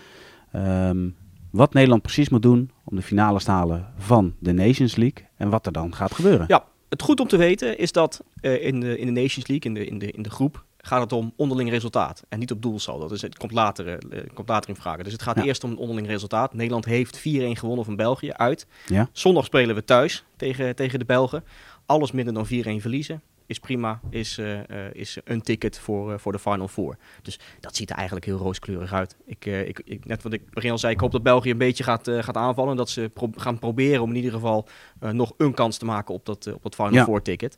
Um, 0.55 1.15
wat 1.57 1.73
Nederland 1.73 2.01
precies 2.01 2.29
moet 2.29 2.41
doen 2.41 2.71
om 2.83 2.95
de 2.95 3.01
finale 3.01 3.39
te 3.39 3.51
halen 3.51 3.93
van 3.97 4.35
de 4.39 4.51
Nations 4.53 4.95
League 4.95 5.27
en 5.37 5.49
wat 5.49 5.65
er 5.65 5.71
dan 5.71 5.95
gaat 5.95 6.13
gebeuren. 6.13 6.45
Ja, 6.47 6.65
het 6.89 7.01
goed 7.01 7.19
om 7.19 7.27
te 7.27 7.37
weten 7.37 7.77
is 7.77 7.91
dat 7.91 8.23
uh, 8.41 8.65
in, 8.65 8.79
de, 8.79 8.97
in 8.97 9.05
de 9.05 9.21
Nations 9.21 9.47
League, 9.47 9.71
in 9.71 9.73
de, 9.73 9.85
in, 9.85 9.99
de, 9.99 10.11
in 10.11 10.21
de 10.21 10.29
groep, 10.29 10.65
gaat 10.77 11.01
het 11.01 11.11
om 11.11 11.33
onderling 11.35 11.69
resultaat 11.69 12.23
en 12.29 12.39
niet 12.39 12.51
op 12.51 12.61
doelsaldo. 12.61 13.07
Dus 13.07 13.21
het 13.21 13.37
komt 13.37 13.51
later, 13.51 13.87
uh, 13.87 14.19
komt 14.33 14.49
later 14.49 14.69
in 14.69 14.75
vragen. 14.75 15.03
Dus 15.03 15.13
het 15.13 15.21
gaat 15.21 15.35
ja. 15.35 15.43
eerst 15.43 15.63
om 15.63 15.77
onderling 15.77 16.07
resultaat. 16.07 16.53
Nederland 16.53 16.85
heeft 16.85 17.19
4-1 17.19 17.21
gewonnen 17.21 17.85
van 17.85 17.95
België 17.95 18.31
uit. 18.31 18.67
Ja. 18.85 19.09
Zondag 19.11 19.45
spelen 19.45 19.75
we 19.75 19.83
thuis 19.83 20.23
tegen, 20.35 20.75
tegen 20.75 20.99
de 20.99 21.05
Belgen. 21.05 21.43
Alles 21.85 22.11
minder 22.11 22.33
dan 22.33 22.47
4-1 22.47 22.49
verliezen 22.81 23.21
is 23.47 23.59
prima, 23.59 23.99
is, 24.09 24.37
uh, 24.37 24.53
uh, 24.53 24.93
is 24.93 25.17
een 25.23 25.41
ticket 25.41 25.79
voor, 25.79 26.11
uh, 26.11 26.17
voor 26.17 26.31
de 26.31 26.39
Final 26.39 26.67
Four. 26.67 26.97
Dus 27.21 27.39
dat 27.59 27.75
ziet 27.75 27.89
er 27.89 27.95
eigenlijk 27.95 28.25
heel 28.25 28.37
rooskleurig 28.37 28.93
uit. 28.93 29.15
Ik, 29.25 29.45
ik, 29.45 29.81
ik, 29.85 30.05
net 30.05 30.23
wat 30.23 30.33
ik 30.33 30.49
begin 30.49 30.71
al 30.71 30.77
zei, 30.77 30.93
ik 30.93 30.99
hoop 30.99 31.11
dat 31.11 31.23
België 31.23 31.49
een 31.49 31.57
beetje 31.57 31.83
gaat, 31.83 32.09
gaat 32.09 32.37
aanvallen. 32.37 32.71
En 32.71 32.77
dat 32.77 32.89
ze 32.89 33.09
pro 33.13 33.29
gaan 33.35 33.59
proberen 33.59 34.01
om 34.01 34.09
in 34.09 34.15
ieder 34.15 34.31
geval 34.31 34.67
nog 34.99 35.33
een 35.37 35.53
kans 35.53 35.77
te 35.77 35.85
maken 35.85 36.13
op 36.13 36.25
dat, 36.25 36.53
op 36.53 36.63
dat 36.63 36.75
Final 36.75 36.93
ja. 36.93 37.03
Four 37.03 37.21
ticket. 37.21 37.57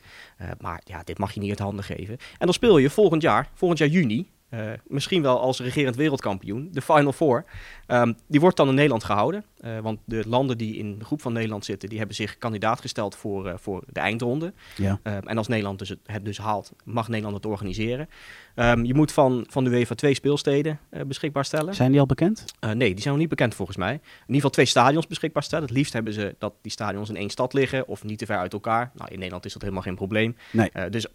maar 0.59 0.81
ja, 0.83 1.01
dit 1.03 1.17
mag 1.17 1.31
je 1.31 1.39
niet 1.39 1.49
uit 1.49 1.59
handen 1.59 1.83
geven. 1.83 2.13
En 2.13 2.45
dan 2.45 2.53
speel 2.53 2.77
je 2.77 2.89
volgend 2.89 3.21
jaar, 3.21 3.49
volgend 3.53 3.79
jaar 3.79 3.89
juni, 3.89 4.29
uh, 4.53 4.71
misschien 4.87 5.21
wel 5.21 5.39
als 5.39 5.59
regerend 5.59 5.95
wereldkampioen, 5.95 6.69
de 6.71 6.81
Final 6.81 7.11
Four. 7.11 7.45
Um, 7.87 8.15
die 8.27 8.39
wordt 8.39 8.57
dan 8.57 8.67
in 8.67 8.75
Nederland 8.75 9.03
gehouden. 9.03 9.43
Uh, 9.65 9.79
want 9.79 9.99
de 10.05 10.23
landen 10.27 10.57
die 10.57 10.75
in 10.75 10.99
de 10.99 11.05
groep 11.05 11.21
van 11.21 11.33
Nederland 11.33 11.65
zitten, 11.65 11.89
die 11.89 11.97
hebben 11.97 12.15
zich 12.15 12.37
kandidaat 12.37 12.81
gesteld 12.81 13.15
voor, 13.15 13.47
uh, 13.47 13.53
voor 13.55 13.83
de 13.87 13.99
eindronde. 13.99 14.53
Ja. 14.75 14.99
en 15.03 15.37
als 15.37 15.47
Nederland 15.47 15.79
dus 15.79 15.89
het, 15.89 15.99
het, 16.05 16.25
dus 16.25 16.37
haalt, 16.37 16.73
mag 16.83 17.07
Nederland 17.07 17.35
het 17.35 17.45
organiseren. 17.45 18.09
Um, 18.55 18.85
je 18.85 18.93
moet 18.93 19.11
van, 19.11 19.45
van 19.49 19.63
de 19.63 19.69
UEFA 19.69 19.95
twee 19.95 20.13
speelsteden 20.13 20.79
beschikbaar 21.07 21.45
stellen. 21.45 21.75
Zijn 21.75 21.91
die 21.91 21.99
al 21.99 22.05
bekend? 22.05 22.45
nee, 22.59 22.89
die 22.89 23.01
zijn 23.01 23.09
nog 23.09 23.17
niet 23.17 23.29
bekend 23.29 23.55
volgens 23.55 23.77
mij. 23.77 23.93
In 23.93 23.99
ieder 24.19 24.35
geval 24.35 24.49
twee 24.49 24.65
stadions 24.65 25.07
beschikbaar 25.07 25.43
stellen. 25.43 25.65
Het 25.65 25.73
liefst 25.73 25.93
hebben 25.93 26.13
ze 26.13 26.35
dat 26.37 26.53
die 26.61 26.71
stadions 26.71 27.09
in 27.09 27.15
één 27.15 27.29
stad 27.29 27.53
liggen 27.53 27.87
of 27.87 28.03
niet 28.03 28.17
te 28.17 28.25
ver 28.25 28.37
uit 28.37 28.53
elkaar. 28.53 28.91
Nou, 28.95 29.09
in 29.09 29.17
Nederland 29.17 29.45
is 29.45 29.53
dat 29.53 29.61
helemaal 29.61 29.83
geen 29.83 29.95
probleem. 29.95 30.35
Nee. 30.51 30.71
dus 30.89 31.07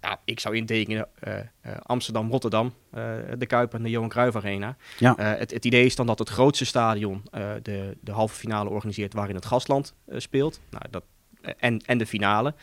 ja, 0.00 0.20
ik 0.24 0.40
zou 0.40 0.56
intekenen 0.56 1.08
uh, 1.28 1.34
uh, 1.34 1.72
Amsterdam, 1.82 2.30
Rotterdam, 2.30 2.66
uh, 2.94 3.02
de 3.38 3.46
Kuip 3.46 3.74
en 3.74 3.82
de 3.82 3.90
Johan 3.90 4.08
Cruijff 4.08 4.36
Arena. 4.36 4.76
Ja. 4.98 5.14
Het, 5.16 5.50
het, 5.50 5.64
idee 5.64 5.84
is 5.84 5.96
dan 5.96 6.06
dat 6.06 6.18
het 6.18 6.28
grootste 6.28 6.64
stadion 6.64 7.22
de, 7.62 7.96
de 8.00 8.12
halve 8.12 8.34
finale 8.34 8.70
organiseert 8.70 9.14
waarin 9.14 9.34
het 9.34 9.46
gastland 9.46 9.94
speelt. 10.08 10.60
Nou, 10.70 10.84
dat, 10.90 11.04
en, 11.58 11.80
en 11.86 11.98
de 11.98 12.06
finale. 12.06 12.54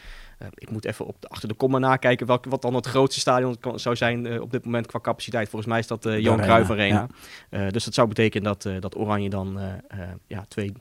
ik 0.53 0.69
moet 0.69 0.85
even 0.85 1.05
op 1.05 1.15
de, 1.19 1.27
achter 1.27 1.47
de 1.47 1.53
komma 1.53 1.77
nakijken 1.77 2.27
welk, 2.27 2.45
wat 2.45 2.61
dan 2.61 2.73
het 2.73 2.85
grootste 2.85 3.19
stadion 3.19 3.59
kan, 3.59 3.79
zou 3.79 3.95
zijn 3.95 4.41
op 4.41 4.51
dit 4.51 4.65
moment 4.65 4.87
qua 4.87 4.99
capaciteit. 4.99 5.49
Volgens 5.49 5.71
mij 5.71 5.79
is 5.79 5.87
dat 5.87 6.03
de 6.03 6.21
Johan 6.21 6.41
Cruijff 6.41 6.69
Arena. 6.69 7.07
Ja. 7.49 7.69
dus 7.69 7.83
dat 7.83 7.93
zou 7.93 8.07
betekenen 8.07 8.43
dat, 8.43 8.81
dat 8.81 8.97
Oranje 8.97 9.29
dan 9.29 9.59
ja, 10.27 10.45
twee 10.47 10.73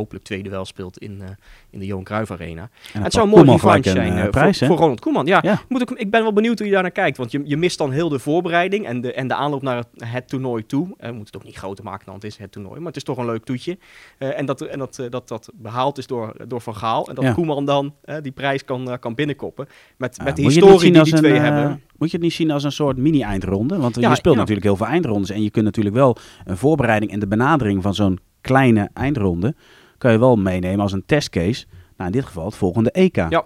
hopelijk 0.00 0.24
tweede 0.24 0.48
wel 0.48 0.64
speelt 0.64 0.98
in, 0.98 1.18
uh, 1.20 1.28
in 1.70 1.78
de 1.78 1.86
Johan 1.86 2.04
Cruijff 2.04 2.30
Arena. 2.30 2.70
En, 2.92 3.02
het 3.02 3.12
zou 3.12 3.24
een 3.24 3.30
mooie 3.30 3.50
revanche 3.50 3.90
zijn 3.90 4.16
uh, 4.16 4.28
prijs, 4.28 4.58
voor, 4.58 4.66
voor, 4.66 4.76
Ronald 4.76 5.00
Koeman. 5.00 5.26
Ja, 5.26 5.38
ja. 5.42 5.60
Moet 5.68 5.80
ik, 5.80 5.90
ik 5.90 6.10
ben 6.10 6.22
wel 6.22 6.32
benieuwd 6.32 6.58
hoe 6.58 6.66
je 6.66 6.72
daar 6.72 6.82
naar 6.82 6.90
kijkt. 6.90 7.16
Want 7.16 7.30
je, 7.30 7.40
je 7.44 7.56
mist 7.56 7.78
dan 7.78 7.90
heel 7.90 8.08
de 8.08 8.18
voorbereiding 8.18 8.86
en 8.86 9.00
de, 9.00 9.12
en 9.12 9.28
de 9.28 9.34
aanloop 9.34 9.62
naar 9.62 9.76
het, 9.76 9.88
het 9.98 10.28
toernooi 10.28 10.66
toe. 10.66 10.86
We 10.86 11.06
moeten 11.06 11.24
het 11.24 11.36
ook 11.36 11.44
niet 11.44 11.56
groter 11.56 11.84
maken 11.84 12.06
dan 12.06 12.14
het 12.14 12.24
is, 12.24 12.36
het 12.36 12.52
toernooi. 12.52 12.78
Maar 12.78 12.86
het 12.86 12.96
is 12.96 13.04
toch 13.04 13.18
een 13.18 13.26
leuk 13.26 13.44
toetje. 13.44 13.78
en 14.18 14.46
dat 14.46 14.60
en 14.60 14.78
dat, 14.78 15.02
dat, 15.10 15.28
dat 15.28 15.50
behaald 15.54 15.98
is 15.98 16.06
door, 16.06 16.34
door 16.46 16.60
Van 16.60 16.76
Gaal. 16.76 17.08
En 17.08 17.14
dat 17.14 17.24
ja. 17.24 17.32
Koeman 17.32 17.64
dan 17.64 17.94
die 18.22 18.32
prijs 18.32 18.64
kan, 18.64 18.98
kan 19.00 19.14
binnenkoppen. 19.14 19.66
Met, 19.96 20.24
met 20.24 20.36
de 20.36 20.42
historie 20.42 20.92
die 20.92 21.02
die 21.02 21.14
twee 21.14 21.34
een, 21.34 21.42
hebben. 21.42 21.82
Moet 21.98 22.10
je 22.10 22.16
het 22.16 22.24
niet 22.24 22.34
zien 22.34 22.50
als 22.50 22.64
een 22.64 22.72
soort 22.72 22.96
mini-eindronde? 22.96 23.78
Want 23.78 23.94
je 23.94 24.14
speelt 24.14 24.36
natuurlijk 24.36 24.66
heel 24.66 24.76
veel 24.76 24.86
eindrondes. 24.86 25.30
En 25.30 25.42
je 25.42 25.50
kunt 25.50 25.64
natuurlijk 25.64 25.96
wel 25.96 26.16
een 26.44 26.56
voorbereiding 26.56 27.12
en 27.12 27.20
de 27.20 27.26
benadering 27.26 27.82
van 27.82 27.94
zo'n 27.94 28.18
kleine 28.40 28.90
eindronde 28.94 29.54
kan 30.00 30.12
je 30.12 30.18
wel 30.18 30.36
meenemen 30.36 30.80
als 30.80 30.92
een 30.92 31.06
testcase. 31.06 31.66
Nou, 31.96 32.10
in 32.10 32.18
dit 32.18 32.26
geval 32.26 32.44
het 32.44 32.54
volgende 32.54 32.90
EK. 32.90 33.16
Ja, 33.16 33.44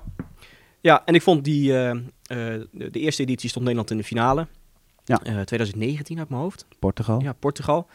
ja 0.81 1.03
en 1.05 1.15
ik 1.15 1.23
vond 1.23 1.45
die, 1.45 1.73
uh, 1.73 1.91
uh, 1.91 2.01
de, 2.73 2.91
eerste 2.91 3.23
editie 3.23 3.49
stond 3.49 3.65
Nederland 3.65 3.91
in 3.91 3.97
de 3.97 4.05
finale. 4.05 4.47
Ja. 5.05 5.21
Uh, 5.27 5.41
2019 5.41 6.19
uit 6.19 6.29
mijn 6.29 6.41
hoofd. 6.41 6.67
Portugal. 6.79 7.21
Ja, 7.21 7.33
Portugal. 7.33 7.87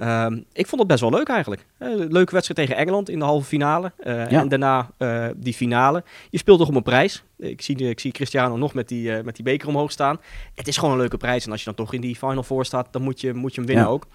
Um, 0.00 0.44
ik 0.52 0.66
vond 0.66 0.80
het 0.80 0.90
best 0.90 1.00
wel 1.00 1.10
leuk 1.10 1.28
eigenlijk. 1.28 1.66
Uh, 1.78 1.88
leuke 1.94 2.32
wedstrijd 2.32 2.54
tegen 2.54 2.76
Engeland 2.76 3.08
in 3.08 3.18
de 3.18 3.24
halve 3.24 3.46
finale. 3.46 3.92
Uh, 4.00 4.30
ja. 4.30 4.40
En 4.40 4.48
daarna 4.48 4.90
uh, 4.98 5.26
die 5.36 5.54
finale. 5.54 6.04
Je 6.30 6.38
speelt 6.38 6.58
toch 6.58 6.68
om 6.68 6.76
een 6.76 6.82
prijs. 6.82 7.24
Ik 7.38 7.62
zie, 7.62 7.76
ik 7.76 8.00
zie 8.00 8.12
Cristiano 8.12 8.56
nog 8.56 8.74
met 8.74 8.88
die, 8.88 9.22
met 9.22 9.36
die 9.36 9.44
beker 9.44 9.68
omhoog 9.68 9.90
staan. 9.90 10.20
Het 10.54 10.68
is 10.68 10.76
gewoon 10.76 10.92
een 10.92 11.00
leuke 11.00 11.16
prijs. 11.16 11.44
En 11.44 11.50
als 11.50 11.60
je 11.60 11.66
dan 11.66 11.74
toch 11.74 11.92
in 11.92 12.00
die 12.00 12.16
Final 12.16 12.42
Four 12.42 12.64
staat, 12.64 12.92
dan 12.92 13.02
moet 13.02 13.20
je, 13.20 13.34
moet 13.34 13.54
je 13.54 13.60
hem 13.60 13.66
winnen 13.66 13.86
ja. 13.86 13.90
ook. 13.90 14.06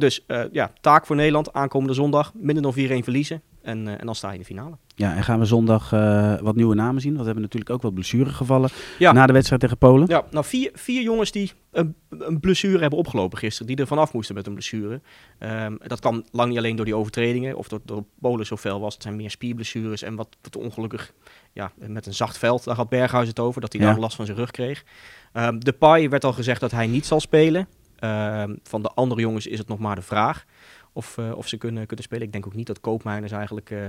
dus 0.00 0.24
ja, 0.52 0.72
taak 0.80 1.06
voor 1.06 1.16
Nederland 1.16 1.52
aankomende 1.52 1.94
zondag. 1.94 2.32
Minder 2.34 2.62
dan 2.62 2.74
4-1 2.74 2.76
verliezen. 3.04 3.42
En, 3.62 3.98
en 3.98 4.06
dan 4.06 4.14
sta 4.14 4.28
je 4.28 4.34
in 4.34 4.40
de 4.40 4.46
finale. 4.46 4.76
Ja, 4.94 5.16
en 5.16 5.22
gaan 5.22 5.38
we 5.38 5.44
zondag 5.44 5.92
uh, 5.92 6.38
wat 6.40 6.56
nieuwe 6.56 6.74
namen 6.74 7.00
zien? 7.00 7.10
Want 7.10 7.20
we 7.20 7.26
hebben 7.26 7.42
natuurlijk 7.42 7.70
ook 7.70 7.82
wat 7.82 7.94
blessuregevallen 7.94 8.70
ja. 8.98 9.12
na 9.12 9.26
de 9.26 9.32
wedstrijd 9.32 9.60
tegen 9.60 9.78
Polen. 9.78 10.08
Ja, 10.08 10.24
nou 10.30 10.44
vier, 10.44 10.70
vier 10.74 11.02
jongens 11.02 11.32
die 11.32 11.52
een, 11.70 11.94
een 12.08 12.40
blessure 12.40 12.78
hebben 12.78 12.98
opgelopen 12.98 13.38
gisteren. 13.38 13.66
Die 13.66 13.76
er 13.76 13.86
vanaf 13.86 14.12
moesten 14.12 14.34
met 14.34 14.46
een 14.46 14.52
blessure. 14.52 15.00
Um, 15.38 15.78
dat 15.86 16.00
kwam 16.00 16.24
lang 16.30 16.48
niet 16.48 16.58
alleen 16.58 16.76
door 16.76 16.84
die 16.84 16.94
overtredingen. 16.94 17.56
Of 17.56 17.68
dat 17.68 17.80
door 17.84 18.04
Polen 18.20 18.46
zo 18.46 18.56
fel 18.56 18.80
was. 18.80 18.94
Het 18.94 19.02
zijn 19.02 19.16
meer 19.16 19.30
spierblessures. 19.30 20.02
En 20.02 20.14
wat, 20.14 20.28
wat 20.42 20.56
ongelukkig 20.56 21.12
ja, 21.52 21.72
met 21.74 22.06
een 22.06 22.14
zacht 22.14 22.38
veld. 22.38 22.64
Daar 22.64 22.76
had 22.76 22.88
Berghuis 22.88 23.28
het 23.28 23.38
over. 23.38 23.60
Dat 23.60 23.72
hij 23.72 23.82
ja. 23.82 23.90
daar 23.90 24.00
last 24.00 24.16
van 24.16 24.26
zijn 24.26 24.38
rug 24.38 24.50
kreeg. 24.50 24.84
Um, 25.32 25.64
de 25.64 25.72
Pai 25.72 26.08
werd 26.08 26.24
al 26.24 26.32
gezegd 26.32 26.60
dat 26.60 26.70
hij 26.70 26.86
niet 26.86 27.06
zal 27.06 27.20
spelen. 27.20 27.68
Um, 28.04 28.58
van 28.62 28.82
de 28.82 28.90
andere 28.94 29.20
jongens 29.20 29.46
is 29.46 29.58
het 29.58 29.68
nog 29.68 29.78
maar 29.78 29.94
de 29.94 30.02
vraag 30.02 30.44
of, 30.92 31.16
uh, 31.16 31.36
of 31.36 31.48
ze 31.48 31.56
kunnen, 31.56 31.86
kunnen 31.86 32.04
spelen. 32.04 32.26
Ik 32.26 32.32
denk 32.32 32.46
ook 32.46 32.54
niet 32.54 32.66
dat 32.66 32.80
Koopmeiners 32.80 33.32
eigenlijk 33.32 33.70
uh, 33.70 33.88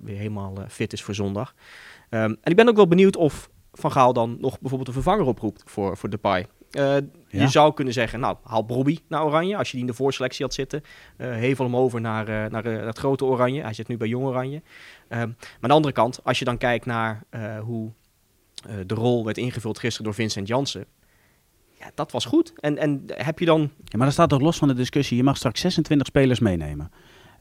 weer 0.00 0.16
helemaal 0.16 0.54
fit 0.68 0.92
is 0.92 1.02
voor 1.02 1.14
zondag. 1.14 1.54
Um, 2.10 2.20
en 2.20 2.50
ik 2.50 2.56
ben 2.56 2.68
ook 2.68 2.76
wel 2.76 2.88
benieuwd 2.88 3.16
of 3.16 3.50
Van 3.72 3.92
Gaal 3.92 4.12
dan 4.12 4.36
nog 4.40 4.58
bijvoorbeeld 4.60 4.88
een 4.88 5.02
vervanger 5.02 5.26
oproept 5.26 5.62
voor, 5.66 5.96
voor 5.96 6.10
Depay. 6.10 6.46
Ja. 6.70 7.00
Je 7.28 7.48
zou 7.48 7.74
kunnen 7.74 7.94
zeggen, 7.94 8.20
nou, 8.20 8.36
haal 8.42 8.64
Bobby 8.64 8.98
naar 9.08 9.24
Oranje. 9.24 9.56
Als 9.56 9.66
je 9.66 9.72
die 9.72 9.86
in 9.86 9.90
de 9.90 9.96
voorselectie 9.96 10.44
had 10.44 10.54
zitten. 10.54 10.82
hevel 11.16 11.64
hem 11.64 11.76
over 11.76 12.00
naar, 12.00 12.50
naar 12.50 12.64
het 12.64 12.98
grote 12.98 13.24
Oranje. 13.24 13.62
Hij 13.62 13.72
zit 13.72 13.88
nu 13.88 13.96
bij 13.96 14.08
Jong 14.08 14.26
Oranje. 14.26 14.56
Um, 14.56 14.62
maar 15.08 15.26
aan 15.60 15.68
de 15.68 15.74
andere 15.74 15.94
kant, 15.94 16.24
als 16.24 16.38
je 16.38 16.44
dan 16.44 16.58
kijkt 16.58 16.86
naar 16.86 17.22
hoe 17.60 17.92
de 18.86 18.94
rol 18.94 19.24
werd 19.24 19.38
ingevuld 19.38 19.78
gisteren 19.78 20.04
door 20.04 20.14
Vincent 20.14 20.48
Jansen 20.48 20.86
ja, 21.78 21.90
dat 21.94 22.12
was 22.12 22.24
goed. 22.24 22.52
En, 22.60 22.78
en 22.78 23.02
heb 23.06 23.38
je 23.38 23.44
dan... 23.44 23.60
Ja, 23.60 23.96
maar 23.96 24.06
dat 24.06 24.12
staat 24.12 24.28
toch 24.28 24.40
los 24.40 24.58
van 24.58 24.68
de 24.68 24.74
discussie. 24.74 25.16
Je 25.16 25.22
mag 25.22 25.36
straks 25.36 25.60
26 25.60 26.06
spelers 26.06 26.38
meenemen. 26.38 26.90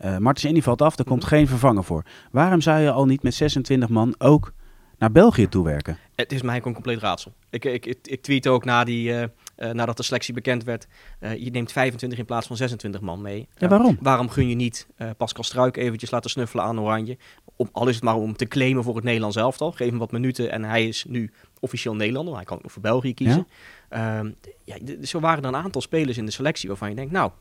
Uh, 0.06 0.18
Martens 0.18 0.46
Indy 0.46 0.62
valt 0.62 0.82
af, 0.82 0.98
er 0.98 1.06
komt 1.06 1.24
mm 1.24 1.27
-hmm. 1.30 1.38
geen 1.38 1.48
vervanger 1.48 1.84
voor. 1.84 2.04
Waarom 2.32 2.62
zou 2.62 2.80
je 2.80 2.92
al 2.92 3.06
niet 3.06 3.24
met 3.24 3.34
26 3.34 3.89
man 3.89 4.15
ook 4.18 4.54
naar 4.98 5.12
België 5.12 5.48
toewerken? 5.48 5.98
Het 6.15 6.32
is 6.32 6.42
mij 6.42 6.56
een 6.56 6.62
compleet 6.62 7.00
raadsel. 7.00 7.34
Ik, 7.50 7.65
ik, 7.65 7.86
ik, 7.86 7.98
ik 8.04 8.22
tweet 8.22 8.48
ook 8.48 8.65
na 8.65 8.84
die, 8.84 9.10
uh, 9.10 9.24
uh, 9.57 9.69
nadat 9.71 9.97
de 9.97 10.03
selectie 10.03 10.33
bekend 10.33 10.63
werd. 10.63 10.88
Uh, 11.19 11.35
je 11.35 11.51
neemt 11.51 11.71
25 11.71 12.19
in 12.19 12.25
plaats 12.25 12.47
van 12.47 12.57
26 12.57 13.01
man 13.01 13.21
mee. 13.21 13.47
Ja, 13.57 13.67
waarom? 13.67 13.97
waarom 14.01 14.29
gun 14.29 14.50
je 14.50 14.55
niet 14.55 14.88
Pascal 15.17 15.43
Struik 15.43 15.77
eventjes 15.77 16.12
laten 16.12 16.29
snuffelen 16.29 16.65
aan 16.65 16.79
Oranje? 16.79 17.17
Om, 17.55 17.69
al 17.71 17.88
is 17.88 17.95
het 17.95 18.03
maar 18.03 18.15
om 18.15 18.35
te 18.35 18.45
claimen 18.45 18.83
voor 18.83 18.95
het 18.95 19.03
Nederlands 19.03 19.35
elftal. 19.35 19.71
Geef 19.71 19.89
hem 19.89 19.97
wat 19.97 20.12
minuten 20.12 20.51
en 20.51 20.63
hij 20.63 20.88
is 20.88 21.05
nu 21.07 21.31
officieel 21.59 21.95
Nederlander, 21.95 22.35
hij 22.35 22.43
kan 22.43 22.57
ook 22.63 22.71
voor 22.71 22.81
België 22.81 23.13
kiezen. 23.13 23.47
Ja? 23.89 24.19
Um, 24.19 24.35
ja, 24.63 24.77
zo 25.03 25.19
waren 25.19 25.43
er 25.43 25.50
een 25.50 25.55
aantal 25.55 25.81
spelers 25.81 26.17
in 26.17 26.25
de 26.25 26.31
selectie 26.31 26.69
waarvan 26.69 26.89
je 26.89 26.95
denkt, 26.95 27.12
nou, 27.12 27.31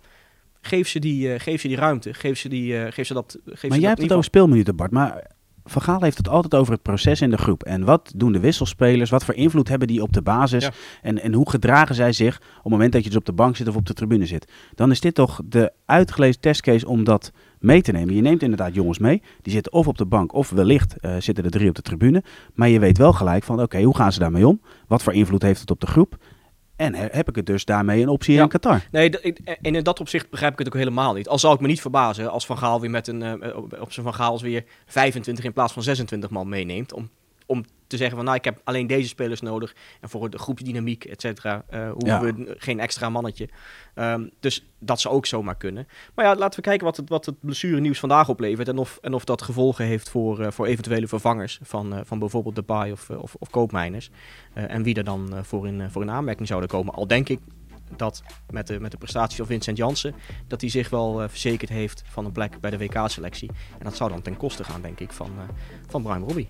geef 0.61 0.89
ze 0.89 0.99
die, 0.99 1.29
uh, 1.29 1.41
geef 1.41 1.61
ze 1.61 1.69
die 1.69 1.77
ruimte, 1.77 2.15
geef 2.15 2.39
ze, 2.39 2.49
die, 2.49 2.73
uh, 2.73 2.87
geef 2.91 3.07
ze 3.07 3.15
dat. 3.15 3.39
Geef 3.47 3.71
maar 3.71 3.79
jij 3.79 3.89
hebt 3.89 4.03
het 4.03 4.13
over 4.13 4.25
speelminuten, 4.25 4.77
Bart. 4.77 4.91
Maar 4.91 5.31
van 5.65 5.83
Gaal 5.83 6.01
heeft 6.01 6.17
het 6.17 6.29
altijd 6.29 6.55
over 6.55 6.73
het 6.73 6.83
proces 6.83 7.21
in 7.21 7.31
de 7.31 7.37
groep. 7.37 7.63
En 7.63 7.85
wat 7.85 8.13
doen 8.17 8.33
de 8.33 8.41
wisselspelers? 8.41 9.11
Wat 9.11 9.25
voor 9.25 9.35
invloed 9.35 9.69
hebben 9.69 9.89
die 9.89 10.03
op 10.03 10.13
de 10.13 10.23
basis? 10.23 10.65
Ja. 10.65 10.71
En, 11.03 11.23
en 11.23 11.33
hoe 11.33 11.51
gedragen 11.51 11.95
zij 11.95 12.13
zich 12.13 12.37
op 12.37 12.63
het 12.63 12.73
moment 12.73 12.93
dat 12.93 13.03
je 13.03 13.09
dus 13.09 13.19
op 13.19 13.25
de 13.25 13.33
bank 13.33 13.57
zit 13.57 13.69
of 13.69 13.77
op 13.77 13.87
de 13.87 13.95
tribune 13.95 14.27
zit? 14.27 14.53
Dan 14.75 14.91
is 14.91 15.01
dit 15.01 15.15
toch 15.15 15.41
de 15.45 15.73
uitgelezen 15.87 16.41
testcase 16.41 16.89
om 16.89 17.05
dat 17.05 17.33
mee 17.59 17.83
te 17.83 17.93
nemen. 17.93 18.15
Je 18.15 18.21
neemt 18.21 18.43
inderdaad 18.43 18.75
jongens 18.75 18.99
mee. 18.99 19.23
Die 19.43 19.53
zitten 19.53 19.73
of 19.73 19.87
op 19.87 19.99
de 19.99 20.07
bank 20.07 20.33
of 20.33 20.51
wellicht 20.51 20.95
uh, 21.01 21.17
zitten 21.19 21.45
er 21.45 21.51
drie 21.51 21.69
op 21.69 21.75
de 21.75 21.83
tribune. 21.83 22.23
Maar 22.55 22.69
je 22.69 22.79
weet 22.79 22.99
wel 22.99 23.13
gelijk 23.13 23.45
van 23.45 23.63
oké, 23.63 23.83
hoe 23.83 23.97
gaan 23.97 24.13
ze 24.13 24.19
daarmee 24.19 24.47
om? 24.47 24.61
Wat 24.87 25.03
voor 25.03 25.13
invloed 25.13 25.43
heeft 25.43 25.61
het 25.61 25.71
op 25.71 25.81
de 25.81 25.87
groep? 25.87 26.17
En 26.85 26.95
heb 26.95 27.29
ik 27.29 27.37
het 27.37 27.47
dus 27.47 27.65
daarmee 27.65 28.03
een 28.03 28.09
optie 28.09 28.35
ja. 28.35 28.43
in 28.43 28.49
Qatar? 28.49 28.87
Nee, 28.91 29.11
en 29.63 29.75
in 29.75 29.83
dat 29.83 30.01
opzicht 30.01 30.31
begrijp 30.31 30.53
ik 30.53 30.59
het 30.59 30.67
ook 30.67 30.75
helemaal 30.75 31.15
niet. 31.15 31.29
Al 31.29 31.39
zou 31.39 31.55
ik 31.55 31.61
me 31.61 31.67
niet 31.67 31.81
verbazen 31.81 32.31
als 32.31 32.47
Van 32.47 32.59
Gaal 32.59 32.81
weer 32.81 32.91
met 32.91 33.09
een, 33.09 33.23
uh, 33.23 33.57
op 33.57 33.93
zijn 33.93 34.07
Van 34.07 34.15
Gaal 34.15 34.41
weer 34.41 34.65
25 34.87 35.45
in 35.45 35.53
plaats 35.53 35.73
van 35.73 35.83
26 35.83 36.31
man 36.31 36.49
meeneemt. 36.49 36.93
Om, 36.93 37.11
om 37.47 37.65
te 37.95 38.01
zeggen 38.01 38.17
van 38.17 38.25
nou, 38.25 38.37
ik 38.37 38.45
heb 38.45 38.61
alleen 38.65 38.87
deze 38.87 39.09
spelers 39.09 39.41
nodig. 39.41 39.75
En 40.01 40.09
voor 40.09 40.31
de 40.31 40.39
groepsdynamiek, 40.39 41.05
et 41.05 41.21
cetera, 41.21 41.65
uh, 41.71 41.91
hoeven 41.91 42.09
ja. 42.09 42.21
we 42.21 42.55
geen 42.59 42.81
extra 42.81 43.09
mannetje. 43.09 43.49
Um, 43.95 44.31
dus 44.41 44.67
dat 44.79 45.01
zou 45.01 45.15
ook 45.15 45.27
zomaar 45.27 45.57
kunnen. 45.57 45.89
Maar 46.15 46.25
ja, 46.25 46.35
laten 46.35 46.61
we 46.61 46.67
kijken 46.67 46.85
wat 46.87 46.97
het, 46.97 47.09
wat 47.09 47.27
het 47.27 47.41
blessure 47.41 47.81
nieuws 47.81 47.99
vandaag 47.99 48.29
oplevert. 48.29 48.69
En 48.69 48.79
of, 48.79 48.99
en 49.03 49.15
of 49.15 49.25
dat 49.25 49.43
gevolgen 49.43 49.85
heeft 49.85 50.11
voor, 50.11 50.41
uh, 50.41 50.51
voor 50.51 50.67
eventuele 50.67 51.09
vervangers 51.09 51.59
van, 51.63 51.95
uh, 51.95 52.01
van 52.05 52.19
bijvoorbeeld 52.19 52.55
Depay 52.55 52.91
of, 52.91 53.11
of, 53.11 53.35
of 53.39 53.51
koopmijners. 53.51 54.11
en 54.55 54.83
wie 54.83 54.95
er 54.95 55.05
dan 55.05 55.31
voor, 55.43 55.67
in, 55.67 55.91
voor 55.91 56.03
in 56.03 56.11
aanmerking 56.11 56.49
zouden 56.49 56.69
komen. 56.69 56.95
Al 56.95 57.07
denk 57.07 57.29
ik 57.29 57.41
dat 57.99 58.23
met 58.51 58.67
de, 58.67 58.81
met 58.81 58.91
de 58.91 58.97
prestaties 58.97 59.37
van 59.37 59.47
Vincent 59.47 59.77
Jansen, 59.77 60.15
dat 60.49 60.61
hij 60.61 60.71
zich 60.71 60.91
wel 60.91 61.23
uh, 61.23 61.29
verzekerd 61.29 61.71
heeft 61.71 62.03
van 62.07 62.25
een 62.25 62.33
plek 62.33 62.61
bij 62.61 62.71
de 62.71 62.79
WK-selectie. 62.79 63.51
En 63.79 63.85
dat 63.85 63.97
zou 63.97 64.11
dan 64.11 64.23
ten 64.23 64.37
koste 64.37 64.65
gaan, 64.65 64.83
denk 64.83 65.01
ik, 65.01 65.13
van, 65.13 65.31
uh, 65.37 65.43
van 65.89 66.03
Brian 66.03 66.23
Robbie. 66.23 66.49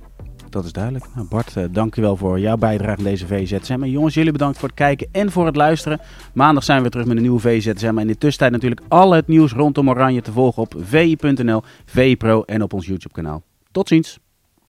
Dat 0.50 0.64
is 0.64 0.72
duidelijk. 0.72 1.06
Nou 1.14 1.28
Bart, 1.28 1.56
uh, 1.56 1.64
dankjewel 1.70 2.16
voor 2.16 2.40
jouw 2.40 2.56
bijdrage 2.56 2.98
aan 2.98 3.04
deze 3.04 3.26
VZSM. 3.26 3.82
En 3.82 3.90
jongens, 3.90 4.14
jullie 4.14 4.32
bedankt 4.32 4.58
voor 4.58 4.68
het 4.68 4.76
kijken 4.76 5.08
en 5.12 5.32
voor 5.32 5.46
het 5.46 5.56
luisteren. 5.56 6.00
Maandag 6.34 6.64
zijn 6.64 6.82
we 6.82 6.88
terug 6.88 7.06
met 7.06 7.16
een 7.16 7.22
nieuwe 7.22 7.40
VZSM. 7.40 7.84
En 7.84 7.98
in 7.98 8.06
de 8.06 8.18
tussentijd 8.18 8.52
natuurlijk 8.52 8.80
al 8.88 9.12
het 9.12 9.26
nieuws 9.26 9.52
rondom 9.52 9.88
Oranje 9.88 10.22
te 10.22 10.32
volgen 10.32 10.62
op 10.62 10.74
vi.nl, 10.78 11.62
VI 11.84 12.16
Pro 12.16 12.42
en 12.42 12.62
op 12.62 12.72
ons 12.72 12.86
YouTube 12.86 13.14
kanaal. 13.14 13.42
Tot 13.70 13.88
ziens. 13.88 14.18